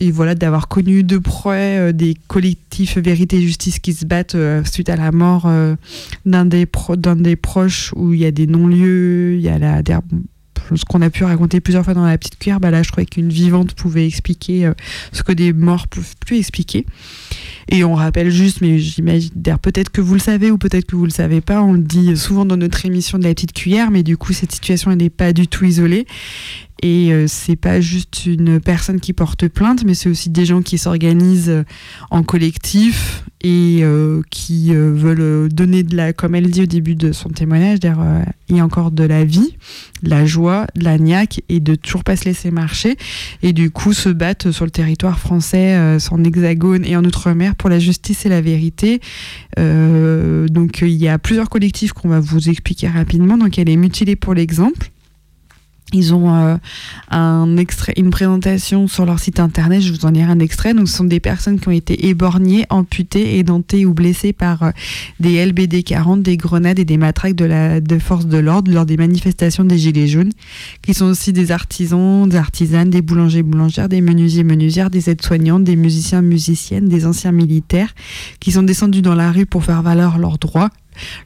[0.00, 4.34] et voilà d'avoir connu de près euh, des collectifs Vérité et Justice qui se battent
[4.34, 5.76] euh, suite à la mort euh,
[6.24, 6.66] d'un des,
[7.16, 9.82] des proches où il y a des non-lieux, il y a la,
[10.74, 13.06] ce qu'on a pu raconter plusieurs fois dans la petite cuillère, bah là je croyais
[13.06, 14.70] qu'une vivante pouvait expliquer
[15.12, 16.86] ce que des morts peuvent plus expliquer.
[17.68, 21.04] Et on rappelle juste, mais j'imagine, peut-être que vous le savez ou peut-être que vous
[21.04, 24.02] le savez pas, on le dit souvent dans notre émission de la petite cuillère, mais
[24.02, 26.06] du coup cette situation n'est pas du tout isolée.
[26.82, 30.62] Et euh, c'est pas juste une personne qui porte plainte, mais c'est aussi des gens
[30.62, 31.64] qui s'organisent euh,
[32.10, 37.12] en collectif et euh, qui veulent donner de la, comme elle dit au début de
[37.12, 37.78] son témoignage,
[38.48, 39.56] il y a encore de la vie,
[40.02, 42.98] de la joie, de la niaque et de toujours pas se laisser marcher.
[43.42, 45.74] Et du coup se battent sur le territoire français,
[46.10, 49.00] en hexagone et en outre-mer pour la justice et la vérité.
[49.56, 53.38] donc il y a plusieurs collectifs qu'on va vous expliquer rapidement.
[53.38, 54.90] Donc elle est mutilée pour l'exemple.
[55.92, 56.56] Ils ont euh,
[57.10, 59.80] un extrait, une présentation sur leur site internet.
[59.80, 60.74] Je vous en lirai un extrait.
[60.74, 64.70] Donc, ce sont des personnes qui ont été éborgnées, amputées, édentées ou blessées par euh,
[65.18, 68.86] des LBD 40, des grenades et des matraques de la de force de l'ordre lors
[68.86, 70.32] des manifestations des Gilets jaunes,
[70.82, 75.64] qui sont aussi des artisans, des artisanes, des boulangers, boulangères, des menuisiers, menuisières, des aides-soignantes,
[75.64, 77.94] des musiciens, musiciennes, des anciens militaires,
[78.38, 80.70] qui sont descendus dans la rue pour faire valoir leurs droits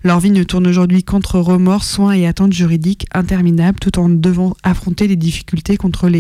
[0.02, 4.56] leur vie ne tourne aujourd'hui qu'entre remords, soins et attentes juridiques interminables, tout en devant
[4.62, 6.10] affronter les difficultés contre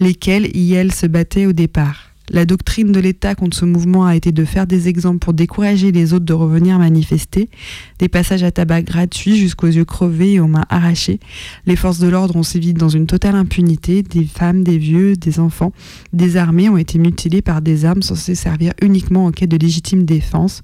[0.00, 2.12] lesquelles IEL se battait au départ.
[2.30, 5.90] La doctrine de l'État contre ce mouvement a été de faire des exemples pour décourager
[5.92, 7.50] les autres de revenir manifester,
[7.98, 11.20] des passages à tabac gratuits jusqu'aux yeux crevés et aux mains arrachées.
[11.66, 15.40] Les forces de l'ordre ont sévi dans une totale impunité, des femmes, des vieux, des
[15.40, 15.72] enfants,
[16.12, 20.04] des armées ont été mutilées par des armes censées servir uniquement en quête de légitime
[20.04, 20.62] défense.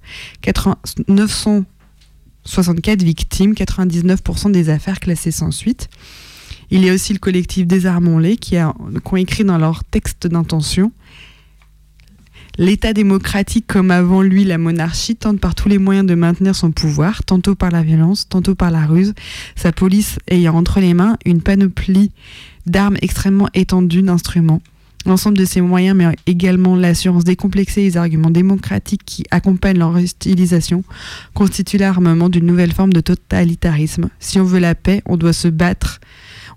[1.09, 1.65] 900
[2.49, 5.89] 64 victimes, 99% des affaires classées sans suite.
[6.71, 10.93] Il y a aussi le collectif Désarmons-les qui, a, ont écrit dans leur texte d'intention
[12.57, 16.73] L'État démocratique, comme avant lui la monarchie, tente par tous les moyens de maintenir son
[16.73, 19.15] pouvoir, tantôt par la violence, tantôt par la ruse,
[19.55, 22.11] sa police ayant entre les mains une panoplie
[22.67, 24.61] d'armes extrêmement étendues d'instruments.
[25.07, 29.97] L'ensemble de ces moyens, mais également l'assurance décomplexée et les arguments démocratiques qui accompagnent leur
[29.97, 30.83] utilisation,
[31.35, 34.09] constituent l'armement d'une nouvelle forme de totalitarisme.
[34.19, 36.01] Si on veut la paix, on doit se battre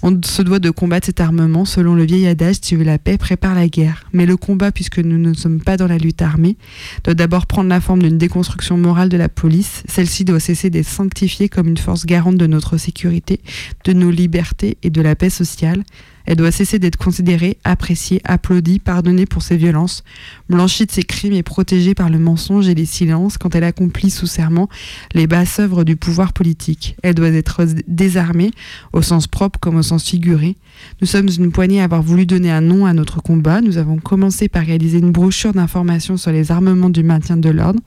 [0.04, 2.98] on se doit de combattre cet armement selon le vieil adage si tu veux la
[2.98, 4.04] paix, prépare la guerre.
[4.14, 6.58] Mais le combat, puisque nous ne sommes pas dans la lutte armée,
[7.04, 9.84] doit d'abord prendre la forme d'une déconstruction morale de la police.
[9.88, 13.42] Celle-ci doit cesser d'être sanctifiée comme une force garante de notre sécurité,
[13.86, 15.84] de nos libertés et de la paix sociale.
[16.32, 20.02] Elle doit cesser d'être considérée, appréciée, applaudie, pardonnée pour ses violences,
[20.48, 24.10] blanchie de ses crimes et protégée par le mensonge et les silences quand elle accomplit
[24.10, 24.70] sous serment
[25.14, 26.96] les basses œuvres du pouvoir politique.
[27.04, 28.52] Elle doit être désarmée,
[28.94, 30.56] au sens propre comme au sens figuré.
[31.02, 33.60] Nous sommes une poignée à avoir voulu donner un nom à notre combat.
[33.60, 37.82] Nous avons commencé par réaliser une brochure d'information sur les armements du maintien de l'ordre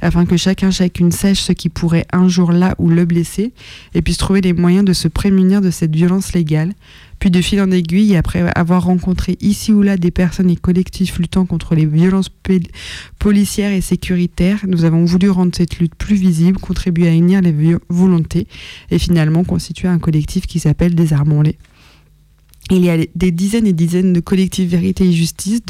[0.00, 3.52] afin que chacun chacune sache ce qui pourrait un jour là ou le blesser
[3.94, 6.72] et puisse trouver les moyens de se prémunir de cette violence légale.
[7.20, 11.18] Puis de fil en aiguille, après avoir rencontré ici ou là des personnes et collectifs
[11.18, 12.30] luttant contre les violences
[13.18, 17.54] policières et sécuritaires, nous avons voulu rendre cette lutte plus visible, contribuer à unir les
[17.90, 18.46] volontés
[18.90, 21.58] et finalement constituer un collectif qui s'appelle Désarmons-les.
[22.70, 25.60] Il y a des dizaines et dizaines de collectifs Vérité et Justice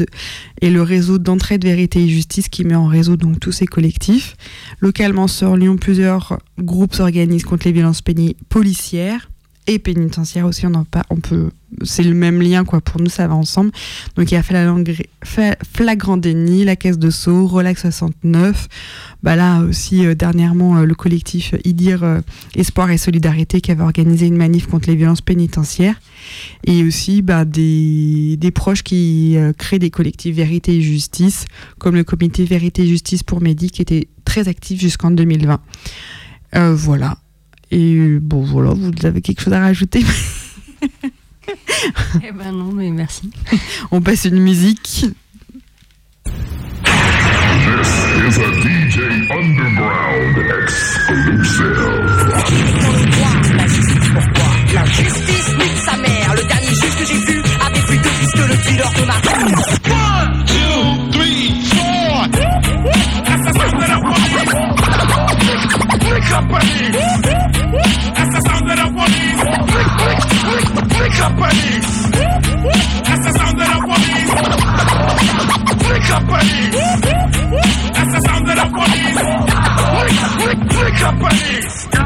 [0.61, 4.37] et le réseau d'entraide Vérité et Justice qui met en réseau donc tous ces collectifs.
[4.81, 8.03] Localement sur Lyon, plusieurs groupes s'organisent contre les violences
[8.49, 9.31] policières
[9.71, 11.51] et pénitentiaire aussi, on en pas, on peut,
[11.85, 12.81] c'est le même lien quoi.
[12.81, 13.71] Pour nous, ça va ensemble.
[14.17, 18.69] Donc il y a flagrant déni, la caisse de saut, Relax 69.
[19.23, 22.21] Bah là aussi euh, dernièrement euh, le collectif IDIR euh,
[22.57, 26.01] Espoir et Solidarité qui avait organisé une manif contre les violences pénitentiaires
[26.65, 31.45] et aussi bah, des, des proches qui créent des collectifs Vérité et Justice
[31.79, 35.61] comme le comité Vérité et Justice pour Mehdi qui était très actif jusqu'en 2020.
[36.75, 37.19] voilà.
[37.71, 40.05] Et bon, voilà, vous avez quelque chose à rajouter?
[42.23, 43.31] Eh ben non, mais merci.
[43.91, 45.07] On passe une musique.
[46.25, 47.91] This
[48.27, 48.99] is a DJ
[49.31, 51.77] Underground exclusive.
[53.57, 56.35] La justice, pourquoi La justice nique sa mère.
[56.37, 59.21] Le dernier juge que j'ai vu avait plus de fils que le dealer de ma
[66.31, 66.95] company.
[68.15, 69.41] That's the sound of the police.
[70.95, 71.71] Free company.
[73.07, 74.31] That's the sound of the police.
[75.85, 76.61] Free company.
[77.95, 79.21] That's the sound of the police.
[80.79, 81.61] Free company.
[81.91, 82.00] Free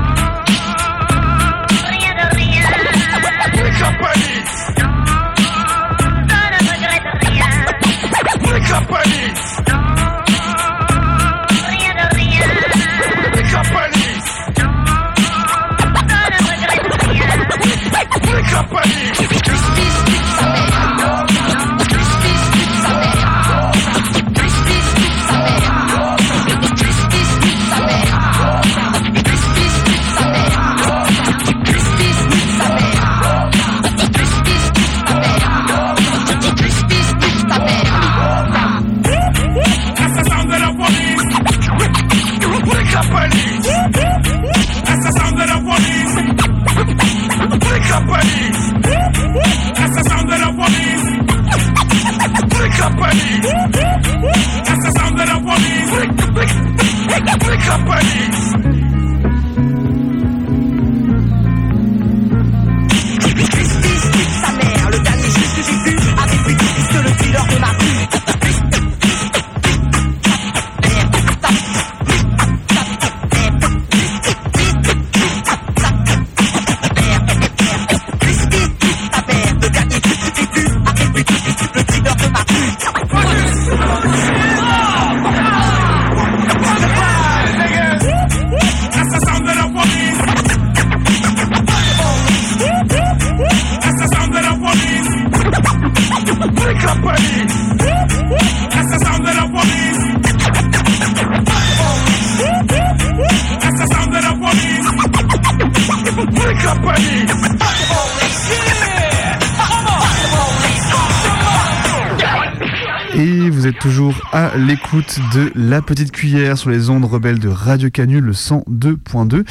[114.33, 119.44] à l'écoute de La Petite Cuillère sur les ondes rebelles de Radio Canu, le 102.2.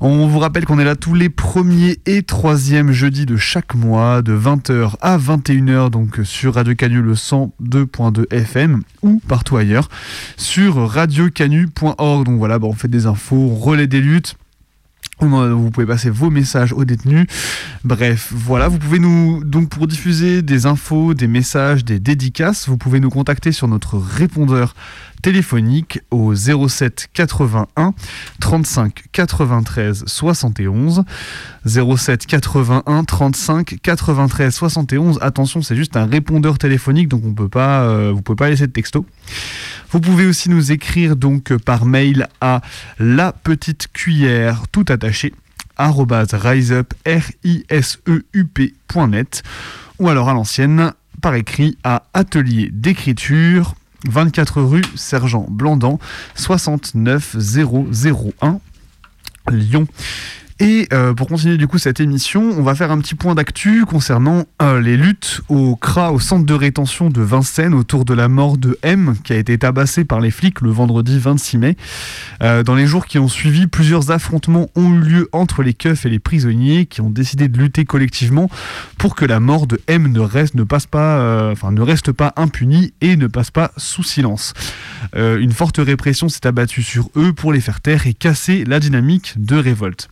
[0.00, 4.22] On vous rappelle qu'on est là tous les premiers et troisièmes jeudis de chaque mois,
[4.22, 9.88] de 20h à 21h, donc sur Radio Canu, le 102.2 FM ou partout ailleurs,
[10.36, 12.24] sur radiocanu.org.
[12.24, 14.36] Donc voilà, bah, on fait des infos, relais des luttes.
[15.20, 17.26] Vous pouvez passer vos messages aux détenus.
[17.84, 22.76] Bref, voilà, vous pouvez nous donc pour diffuser des infos, des messages, des dédicaces, vous
[22.76, 24.74] pouvez nous contacter sur notre répondeur
[25.22, 27.94] téléphonique au 07 81
[28.40, 31.04] 35 93 71
[31.66, 37.82] 07 81 35 93 71 attention c'est juste un répondeur téléphonique donc on peut pas
[37.82, 39.06] euh, vous pouvez pas laisser de texto.
[39.90, 42.60] Vous pouvez aussi nous écrire donc par mail à
[42.98, 45.34] la petite cuillère tout attaché
[45.76, 48.22] arrobase riseup r i s e
[49.98, 55.98] ou alors à l'ancienne par écrit à atelier d'écriture 24 rue Sergent Blandan
[56.34, 58.60] 69001
[59.48, 59.86] Lyon.
[60.62, 63.86] Et euh, pour continuer du coup cette émission, on va faire un petit point d'actu
[63.86, 68.28] concernant euh, les luttes au CRA, au centre de rétention de Vincennes, autour de la
[68.28, 71.76] mort de M, qui a été tabassé par les flics le vendredi 26 mai.
[72.42, 76.04] Euh, dans les jours qui ont suivi, plusieurs affrontements ont eu lieu entre les keufs
[76.04, 78.50] et les prisonniers, qui ont décidé de lutter collectivement
[78.98, 82.34] pour que la mort de M ne reste, ne passe pas, enfin ne reste pas
[82.36, 84.52] impunie et ne passe pas sous silence.
[85.16, 89.32] Une forte répression s'est abattue sur eux pour les faire taire et casser la dynamique
[89.38, 90.10] de révolte.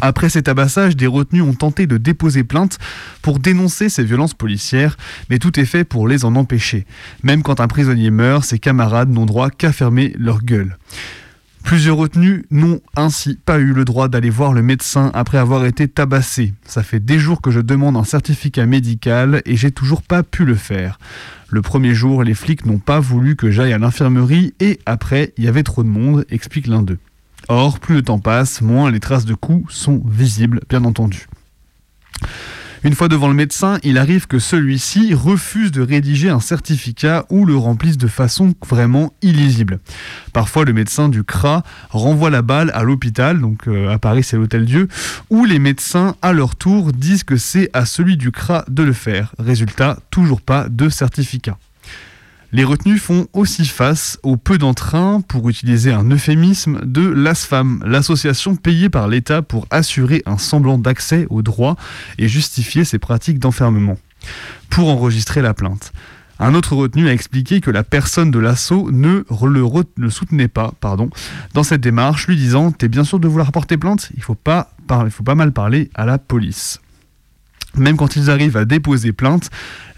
[0.00, 2.78] Après cet abassage, des retenus ont tenté de déposer plainte
[3.22, 4.96] pour dénoncer ces violences policières,
[5.28, 6.86] mais tout est fait pour les en empêcher.
[7.22, 10.76] Même quand un prisonnier meurt, ses camarades n'ont droit qu'à fermer leur gueule.
[11.62, 15.88] Plusieurs retenus n'ont ainsi pas eu le droit d'aller voir le médecin après avoir été
[15.88, 16.54] tabassés.
[16.64, 20.44] Ça fait des jours que je demande un certificat médical et j'ai toujours pas pu
[20.44, 20.98] le faire.
[21.48, 25.44] Le premier jour, les flics n'ont pas voulu que j'aille à l'infirmerie et après, il
[25.44, 26.98] y avait trop de monde, explique l'un d'eux.
[27.52, 31.26] Or, plus le temps passe, moins les traces de coups sont visibles, bien entendu.
[32.84, 37.44] Une fois devant le médecin, il arrive que celui-ci refuse de rédiger un certificat ou
[37.44, 39.80] le remplisse de façon vraiment illisible.
[40.32, 44.36] Parfois, le médecin du CRA renvoie la balle à l'hôpital, donc euh, à Paris c'est
[44.36, 44.86] l'Hôtel Dieu,
[45.28, 48.92] où les médecins, à leur tour, disent que c'est à celui du CRA de le
[48.92, 49.34] faire.
[49.40, 51.58] Résultat, toujours pas de certificat.
[52.52, 58.56] Les retenus font aussi face au peu d'entrain, pour utiliser un euphémisme, de l'ASFAM, l'association
[58.56, 61.76] payée par l'État pour assurer un semblant d'accès aux droits
[62.18, 63.98] et justifier ses pratiques d'enfermement,
[64.68, 65.92] pour enregistrer la plainte.
[66.40, 69.24] Un autre retenu a expliqué que la personne de l'assaut ne
[69.96, 71.10] le, soutenait pas pardon,
[71.54, 74.08] dans cette démarche, lui disant T'es bien sûr de vouloir porter plainte?
[74.14, 76.80] Il il faut pas mal parler à la police.
[77.76, 79.48] Même quand ils arrivent à déposer plainte,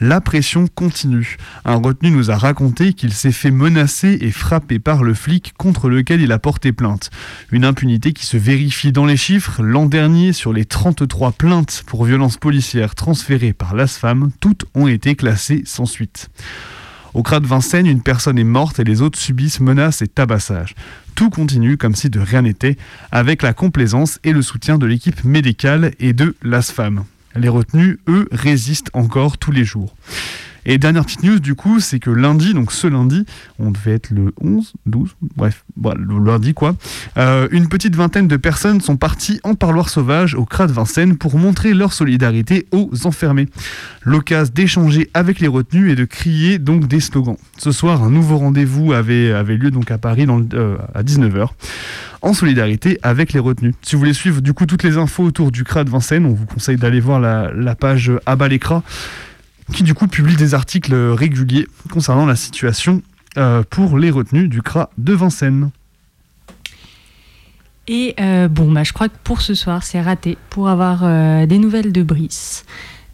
[0.00, 1.36] la pression continue.
[1.64, 5.88] Un retenu nous a raconté qu'il s'est fait menacer et frapper par le flic contre
[5.88, 7.10] lequel il a porté plainte.
[7.50, 9.62] Une impunité qui se vérifie dans les chiffres.
[9.62, 15.14] L'an dernier, sur les 33 plaintes pour violences policières transférées par l'ASFAM, toutes ont été
[15.14, 16.28] classées sans suite.
[17.14, 20.74] Au CRA de Vincennes, une personne est morte et les autres subissent menaces et tabassages.
[21.14, 22.76] Tout continue comme si de rien n'était,
[23.10, 27.04] avec la complaisance et le soutien de l'équipe médicale et de l'ASFAM.
[27.34, 29.94] Les retenus, eux, résistent encore tous les jours.
[30.66, 33.24] Et dernière petite news, du coup, c'est que lundi, donc ce lundi,
[33.58, 36.76] on devait être le 11, 12, bref, le lundi quoi,
[37.16, 41.16] euh, une petite vingtaine de personnes sont parties en parloir sauvage au CRA de Vincennes
[41.16, 43.46] pour montrer leur solidarité aux enfermés.
[44.02, 47.36] L'occasion d'échanger avec les retenus et de crier donc des slogans.
[47.58, 51.48] Ce soir, un nouveau rendez-vous avait, avait lieu donc à Paris euh, à 19h
[52.22, 53.74] en solidarité avec les retenus.
[53.82, 56.32] Si vous voulez suivre du coup toutes les infos autour du CRA de Vincennes, on
[56.32, 58.82] vous conseille d'aller voir la, page Abat l'écra
[59.72, 63.02] qui du coup publie des articles réguliers concernant la situation
[63.38, 65.70] euh, pour les retenus du CRA de Vincennes.
[67.88, 71.46] Et euh, bon, bah, je crois que pour ce soir, c'est raté pour avoir euh,
[71.46, 72.64] des nouvelles de Brice.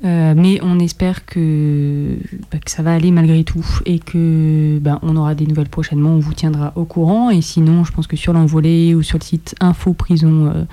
[0.03, 2.17] Mais on espère que,
[2.53, 6.11] bah, que ça va aller malgré tout et que bah, on aura des nouvelles prochainement.
[6.11, 7.31] On vous tiendra au courant.
[7.31, 10.67] Et sinon, je pense que sur l'envolée ou sur le site Info Prison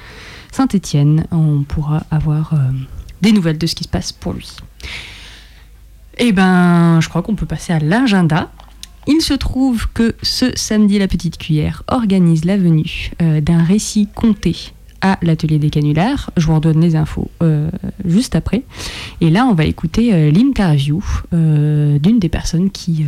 [0.51, 2.53] Saint-Étienne, on pourra avoir
[3.21, 4.57] des nouvelles de ce qui se passe pour lui.
[6.17, 8.51] Et ben, je crois qu'on peut passer à l'agenda.
[9.07, 14.07] Il se trouve que ce samedi, la petite cuillère organise la venue euh, d'un récit
[14.15, 16.31] conté à l'atelier des canulars.
[16.37, 17.69] Je vous redonne les infos euh,
[18.03, 18.63] juste après.
[19.21, 23.05] Et là, on va écouter euh, l'interview d'une des personnes qui,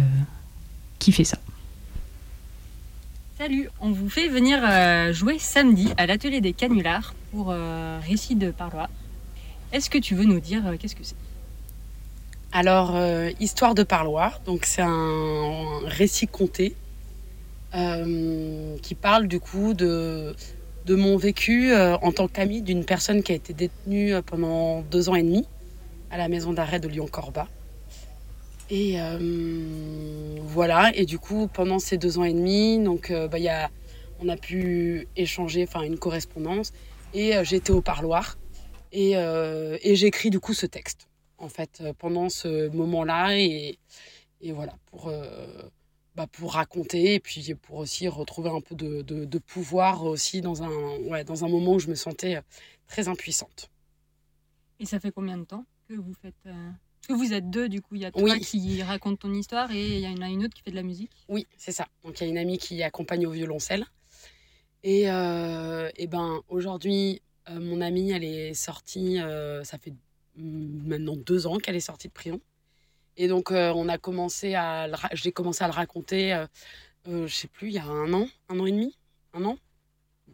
[0.99, 1.38] qui fait ça.
[3.39, 4.60] Salut, on vous fait venir
[5.14, 7.53] jouer samedi à l'atelier des canulars pour
[8.01, 8.89] récit de parloir.
[9.72, 11.16] Est-ce que tu veux nous dire qu'est-ce que c'est?
[12.53, 16.75] Alors, euh, Histoire de parloir, donc c'est un récit conté
[17.75, 20.33] euh, qui parle du coup de,
[20.87, 25.15] mon vécu euh, en tant qu'ami d'une personne qui a été détenue pendant deux ans
[25.15, 25.45] et demi
[26.09, 27.47] à la maison d'arrêt de Lyon-Corba.
[28.69, 28.97] Et
[30.41, 33.69] voilà, et du coup, pendant ces deux ans et demi, donc, bah, y a,
[34.21, 36.73] on a pu échanger une correspondance.
[37.13, 38.37] Et j'étais au parloir.
[38.91, 41.07] Et, et j'écris du coup ce texte
[41.38, 43.79] en fait euh, pendant ce moment-là et,
[44.41, 45.69] et voilà pour euh,
[46.15, 50.41] bah, pour raconter et puis pour aussi retrouver un peu de, de- de pouvoir aussi
[50.41, 52.41] dans un ouais, dans un moment où je me sentais euh,
[52.88, 53.69] très impuissante.
[54.79, 56.69] Et ça fait combien de temps que vous faites euh,
[57.07, 58.39] que vous êtes deux, du coup, il y a toi Oui.
[58.41, 60.83] qui raconte ton histoire et il y en a une autre qui fait de la
[60.83, 61.11] musique.
[61.29, 61.88] Oui, c'est ça.
[62.03, 63.85] Donc il y a une amie qui accompagne au violoncelle.
[64.83, 69.19] Et, euh, et ben aujourd'hui, euh, mon amie, elle est sortie,
[69.63, 69.93] ça fait
[70.38, 72.39] maintenant deux ans qu'elle est sortie de prison.
[73.17, 76.45] Et donc euh, on a commencé à, j'ai commencé à le raconter, euh,
[77.07, 78.95] euh, je sais plus, il y a un an, un an et demi,
[79.33, 79.57] un an,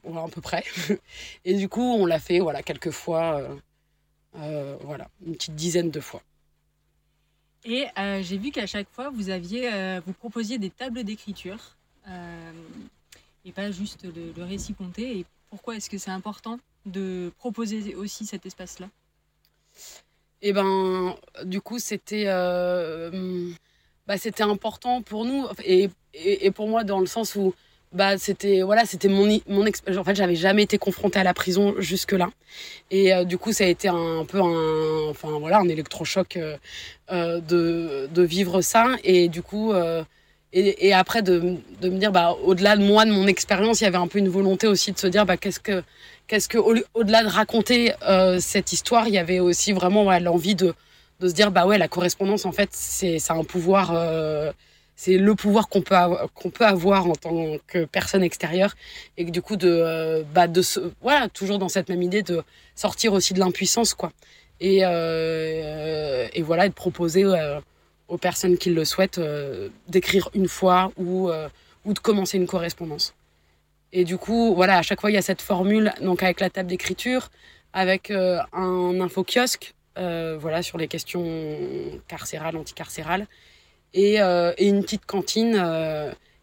[0.04, 0.64] voilà, à peu près.
[1.46, 3.56] et du coup, on l'a fait, voilà, quelques fois, euh,
[4.38, 6.24] euh, voilà, une petite dizaine de fois.
[7.66, 7.86] Et
[8.24, 11.78] j'ai vu qu'à chaque fois, vous aviez, vous proposiez des tables d'écriture
[13.46, 15.20] et pas juste le, le récit compté.
[15.20, 18.90] Et pourquoi est-ce que c'est important de proposer aussi cet espace-là?
[20.42, 21.16] Et ben,
[21.46, 23.50] du coup, c'était euh,
[24.08, 27.54] bah, c'était important pour nous et, et, pour moi dans le sens où
[27.94, 30.02] bah, c'était voilà, c'était mon mon expérience.
[30.02, 32.30] En fait, j'avais jamais été confrontée à la prison jusque là,
[32.92, 37.40] et euh, du coup, ça a été un, peu un enfin voilà un électrochoc euh,
[37.40, 39.74] de, de vivre ça et du coup.
[40.54, 43.98] Et, après de, me dire bah au-delà de moi de mon expérience il y avait
[43.98, 45.84] un peu une volonté aussi de se dire bah qu'est-ce que
[46.28, 50.56] qu'est-ce que au- au-delà de raconter euh, cette histoire il y avait aussi vraiment l'envie
[50.56, 50.76] de
[51.22, 54.52] se dire bah ouais la correspondance en fait c'est un pouvoir euh,
[54.96, 58.76] c'est le pouvoir qu'on peut avoir, qu'on peut avoir en tant que personne extérieure.
[59.18, 60.62] Et que du coup de euh, bah de
[61.02, 62.44] voilà toujours dans cette même idée de
[62.76, 64.12] sortir aussi de l'impuissance quoi.
[64.60, 64.82] Et
[66.42, 67.26] voilà de proposer
[68.08, 71.50] aux personnes qui le souhaitent euh, d'écrire une fois ou euh,
[71.86, 73.14] ou de commencer une correspondance
[73.92, 76.50] et du coup voilà à chaque fois il y a cette formule donc avec la
[76.50, 77.30] table d'écriture
[77.74, 81.24] avec euh, un info kiosque euh, voilà, sur les questions
[82.08, 83.28] carcérales, anticarcérales,
[83.94, 85.56] et, et une petite cantine.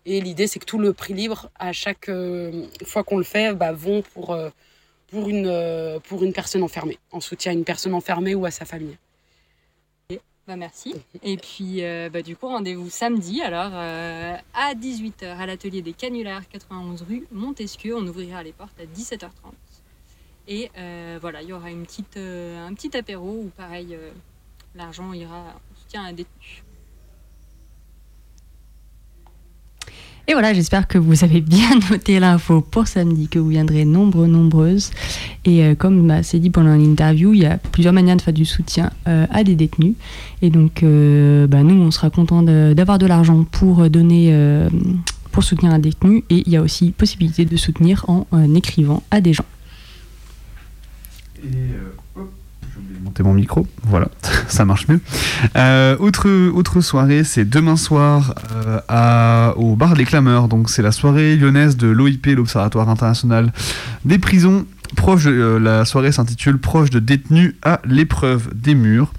[0.06, 2.08] et l'idée, c'est que tout le prix libre, à chaque
[2.84, 4.38] fois qu'on le fait, bah, vont pour,
[5.08, 8.64] pour, une, pour une personne enfermée, en soutien à une personne enfermée ou à sa
[8.64, 8.96] famille.
[10.50, 10.96] Bah merci.
[11.22, 15.92] Et puis euh, bah, du coup rendez-vous samedi alors euh, à 18h à l'atelier des
[15.92, 17.96] canulars 91 rue Montesquieu.
[17.96, 19.28] On ouvrira les portes à 17h30.
[20.48, 23.96] Et euh, voilà, il y aura une petite, un petit apéro où pareil
[24.74, 26.64] l'argent ira en soutien à un détenu.
[30.28, 34.26] Et voilà, j'espère que vous avez bien noté l'info pour samedi, que vous viendrez nombreux,
[34.26, 34.90] nombreuses.
[35.44, 38.34] Et euh, comme bah, c'est dit pendant l'interview, il y a plusieurs manières de faire
[38.34, 39.94] du soutien euh, à des détenus.
[40.42, 44.32] Et donc, euh, bah, nous, on sera content d'avoir de, l'argent pour donner,
[45.32, 46.24] pour soutenir un détenu.
[46.30, 49.44] Et il y a aussi possibilité de soutenir en écrivant à des gens.
[51.42, 51.48] Et
[53.10, 54.08] monter mon micro, voilà,
[54.48, 55.00] ça marche mieux.
[55.56, 58.34] Euh, autre, autre soirée, c'est demain soir
[58.88, 60.46] euh, au bar Les Clameurs.
[60.46, 63.52] Donc c'est la soirée lyonnaise de l'OIP, l'Observatoire international
[64.04, 64.64] des prisons.
[64.96, 69.12] Proche de- euh, la soirée s'intitule Proche de détenus à l'épreuve des murs.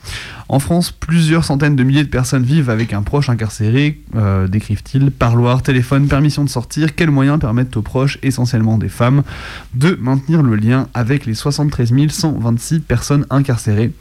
[0.49, 5.09] En France, plusieurs centaines de milliers de personnes vivent avec un proche incarcéré, euh, décrivent-ils.
[5.11, 9.23] Parloir, téléphone, permission de sortir, quels moyens permettent aux proches, essentiellement des femmes,
[9.73, 13.93] de maintenir le lien avec les 73 126 personnes incarcérées?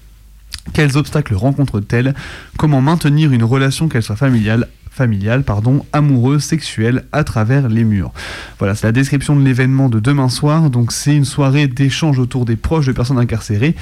[0.73, 2.15] Quels obstacles rencontrent-elles?
[2.59, 8.13] Comment maintenir une relation, qu'elle soit familiale familiale, pardon, amoureuse, sexuelle, à travers les murs.
[8.59, 10.69] Voilà, c'est la description de l'événement de demain soir.
[10.71, 13.77] Donc c'est une soirée d'échange autour des proches de personnes incarcérées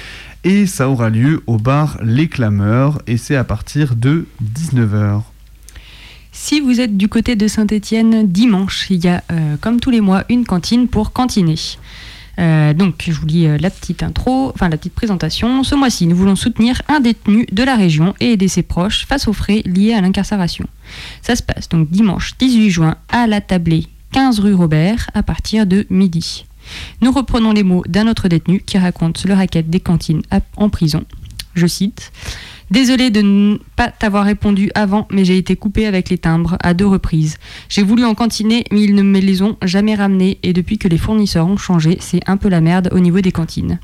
[0.44, 5.22] et ça aura lieu au bar Les Clameurs et c'est à partir de 19h.
[6.30, 10.00] Si vous êtes du côté de Saint-Étienne, dimanche, il y a, euh, comme tous les
[10.00, 11.56] mois, une cantine pour cantiner.
[12.38, 15.64] Euh, donc, je vous lis euh, la petite intro, enfin la petite présentation.
[15.64, 19.26] Ce mois-ci, nous voulons soutenir un détenu de la région et aider ses proches face
[19.26, 20.66] aux frais liés à l'incarcération.
[21.22, 25.66] Ça se passe donc dimanche 18 juin à la Tablée, 15 rue Robert, à partir
[25.66, 26.46] de midi.
[27.00, 30.22] Nous reprenons les mots d'un autre détenu qui raconte le racket des cantines
[30.56, 31.04] en prison.
[31.54, 32.12] Je cite
[32.70, 36.74] Désolé de ne pas t'avoir répondu avant, mais j'ai été coupé avec les timbres à
[36.74, 37.38] deux reprises.
[37.68, 40.88] J'ai voulu en cantiner, mais ils ne me les ont jamais ramenés, et depuis que
[40.88, 43.78] les fournisseurs ont changé, c'est un peu la merde au niveau des cantines.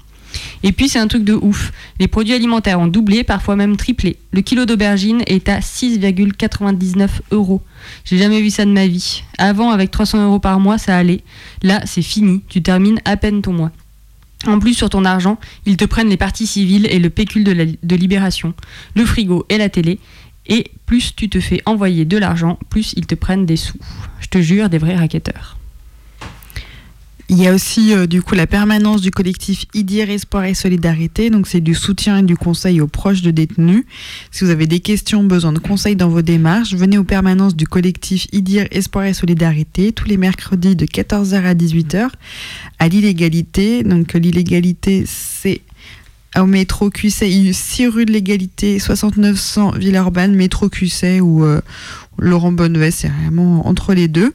[0.62, 1.72] Et puis c'est un truc de ouf.
[1.98, 4.18] Les produits alimentaires ont doublé, parfois même triplé.
[4.32, 7.62] Le kilo d'aubergine est à 6,99 euros.
[8.04, 9.22] J'ai jamais vu ça de ma vie.
[9.38, 11.22] Avant, avec 300 euros par mois, ça allait.
[11.62, 12.42] Là, c'est fini.
[12.48, 13.70] Tu termines à peine ton mois.
[14.46, 17.96] En plus, sur ton argent, ils te prennent les parties civiles et le pécule de,
[17.96, 18.54] libération,
[18.94, 19.98] le frigo et la télé.
[20.46, 23.78] Et plus tu te fais envoyer de l'argent, plus ils te prennent des sous.
[24.20, 25.56] Je te jure, des vrais raquetteurs.
[27.30, 31.30] Il y a aussi euh, du coup la permanence du collectif IDIR Espoir et Solidarité.
[31.30, 33.84] Donc c'est du soutien et du conseil aux proches de détenus.
[34.30, 37.66] Si vous avez des questions, besoin de conseils dans vos démarches, venez aux permanences du
[37.66, 42.08] collectif IDIR Espoir et Solidarité tous les mercredis de 14h à 18h
[42.78, 43.82] à l'illégalité.
[43.84, 45.62] Donc l'illégalité c'est
[46.36, 51.60] au métro QC, 6 rue de l'égalité, 6900 Villeurbanne, métro QC ou euh,
[52.18, 54.32] Laurent Bonnevet, c'est vraiment entre les deux.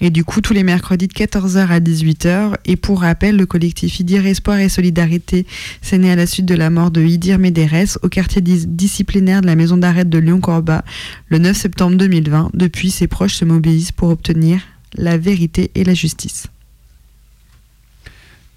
[0.00, 2.54] Et du coup, tous les mercredis de 14h à 18h.
[2.64, 5.46] Et pour rappel, le collectif Idir Espoir et Solidarité
[5.82, 9.42] s'est né à la suite de la mort de Idir Médérès au quartier dis- disciplinaire
[9.42, 10.84] de la maison d'arrêt de Lyon-Corba
[11.28, 12.50] le 9 septembre 2020.
[12.54, 14.60] Depuis, ses proches se mobilisent pour obtenir
[14.96, 16.46] la vérité et la justice.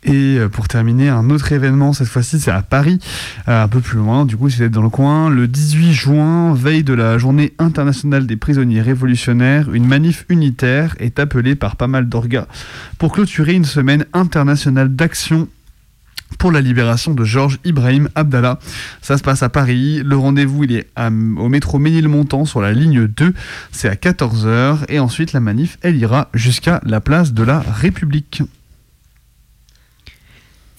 [0.05, 2.99] Et euh, pour terminer, un autre événement, cette fois-ci c'est à Paris,
[3.47, 5.93] euh, un peu plus loin, du coup si vous êtes dans le coin, le 18
[5.93, 11.75] juin, veille de la journée internationale des prisonniers révolutionnaires, une manif unitaire est appelée par
[11.75, 12.47] pas mal d'orgas
[12.97, 15.47] pour clôturer une semaine internationale d'action
[16.37, 18.59] pour la libération de Georges Ibrahim Abdallah.
[19.01, 20.01] Ça se passe à Paris.
[20.03, 23.33] Le rendez-vous, il est au métro Ménilmontant sur la ligne 2.
[23.71, 24.79] C'est à 14h.
[24.89, 28.41] Et ensuite, la manif, elle ira jusqu'à la place de la République.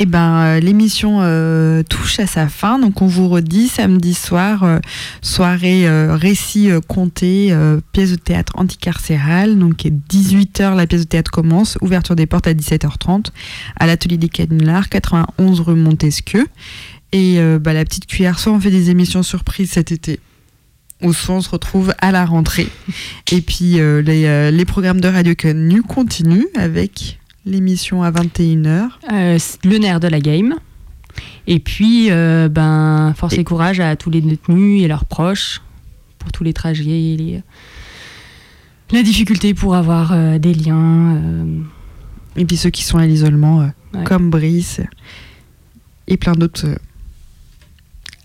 [0.01, 4.64] Eh ben, euh, l'émission euh, touche à sa fin, donc on vous redit samedi soir,
[4.64, 4.80] euh,
[5.22, 7.57] soirée récit compté,
[7.92, 12.55] pièce de théâtre anticarcérale, donc 18h la pièce de théâtre commence, ouverture des portes à
[12.55, 13.26] 17h30,
[13.76, 16.47] à l'atelier des canulars, 91 rue Montesquieu.
[17.12, 20.18] Et bah, la petite cuillère, soit on fait des émissions surprises cet été,
[21.12, 22.68] soit on se retrouve à la rentrée.
[23.30, 28.88] Et puis les, les programmes de Radio Canu continuent avec l'émission à 21h.
[29.12, 30.55] Euh, le nerf de la game.
[31.47, 33.45] Et puis, euh, ben, force et...
[33.45, 35.61] courage à tous les détenus et leurs proches
[36.18, 37.42] pour tous les trajets, les...
[38.90, 41.16] la difficulté pour avoir euh, des liens.
[41.16, 41.61] euh,
[42.36, 44.03] Et puis ceux qui sont à l'isolement, euh, Ouais.
[44.05, 44.80] comme Brice
[46.09, 46.66] et plein d'autres.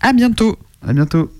[0.00, 0.58] À bientôt.
[0.84, 1.30] À bientôt.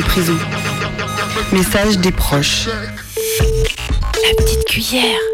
[0.00, 0.38] Prisons.
[1.52, 2.66] Message des proches.
[2.68, 5.33] La petite cuillère.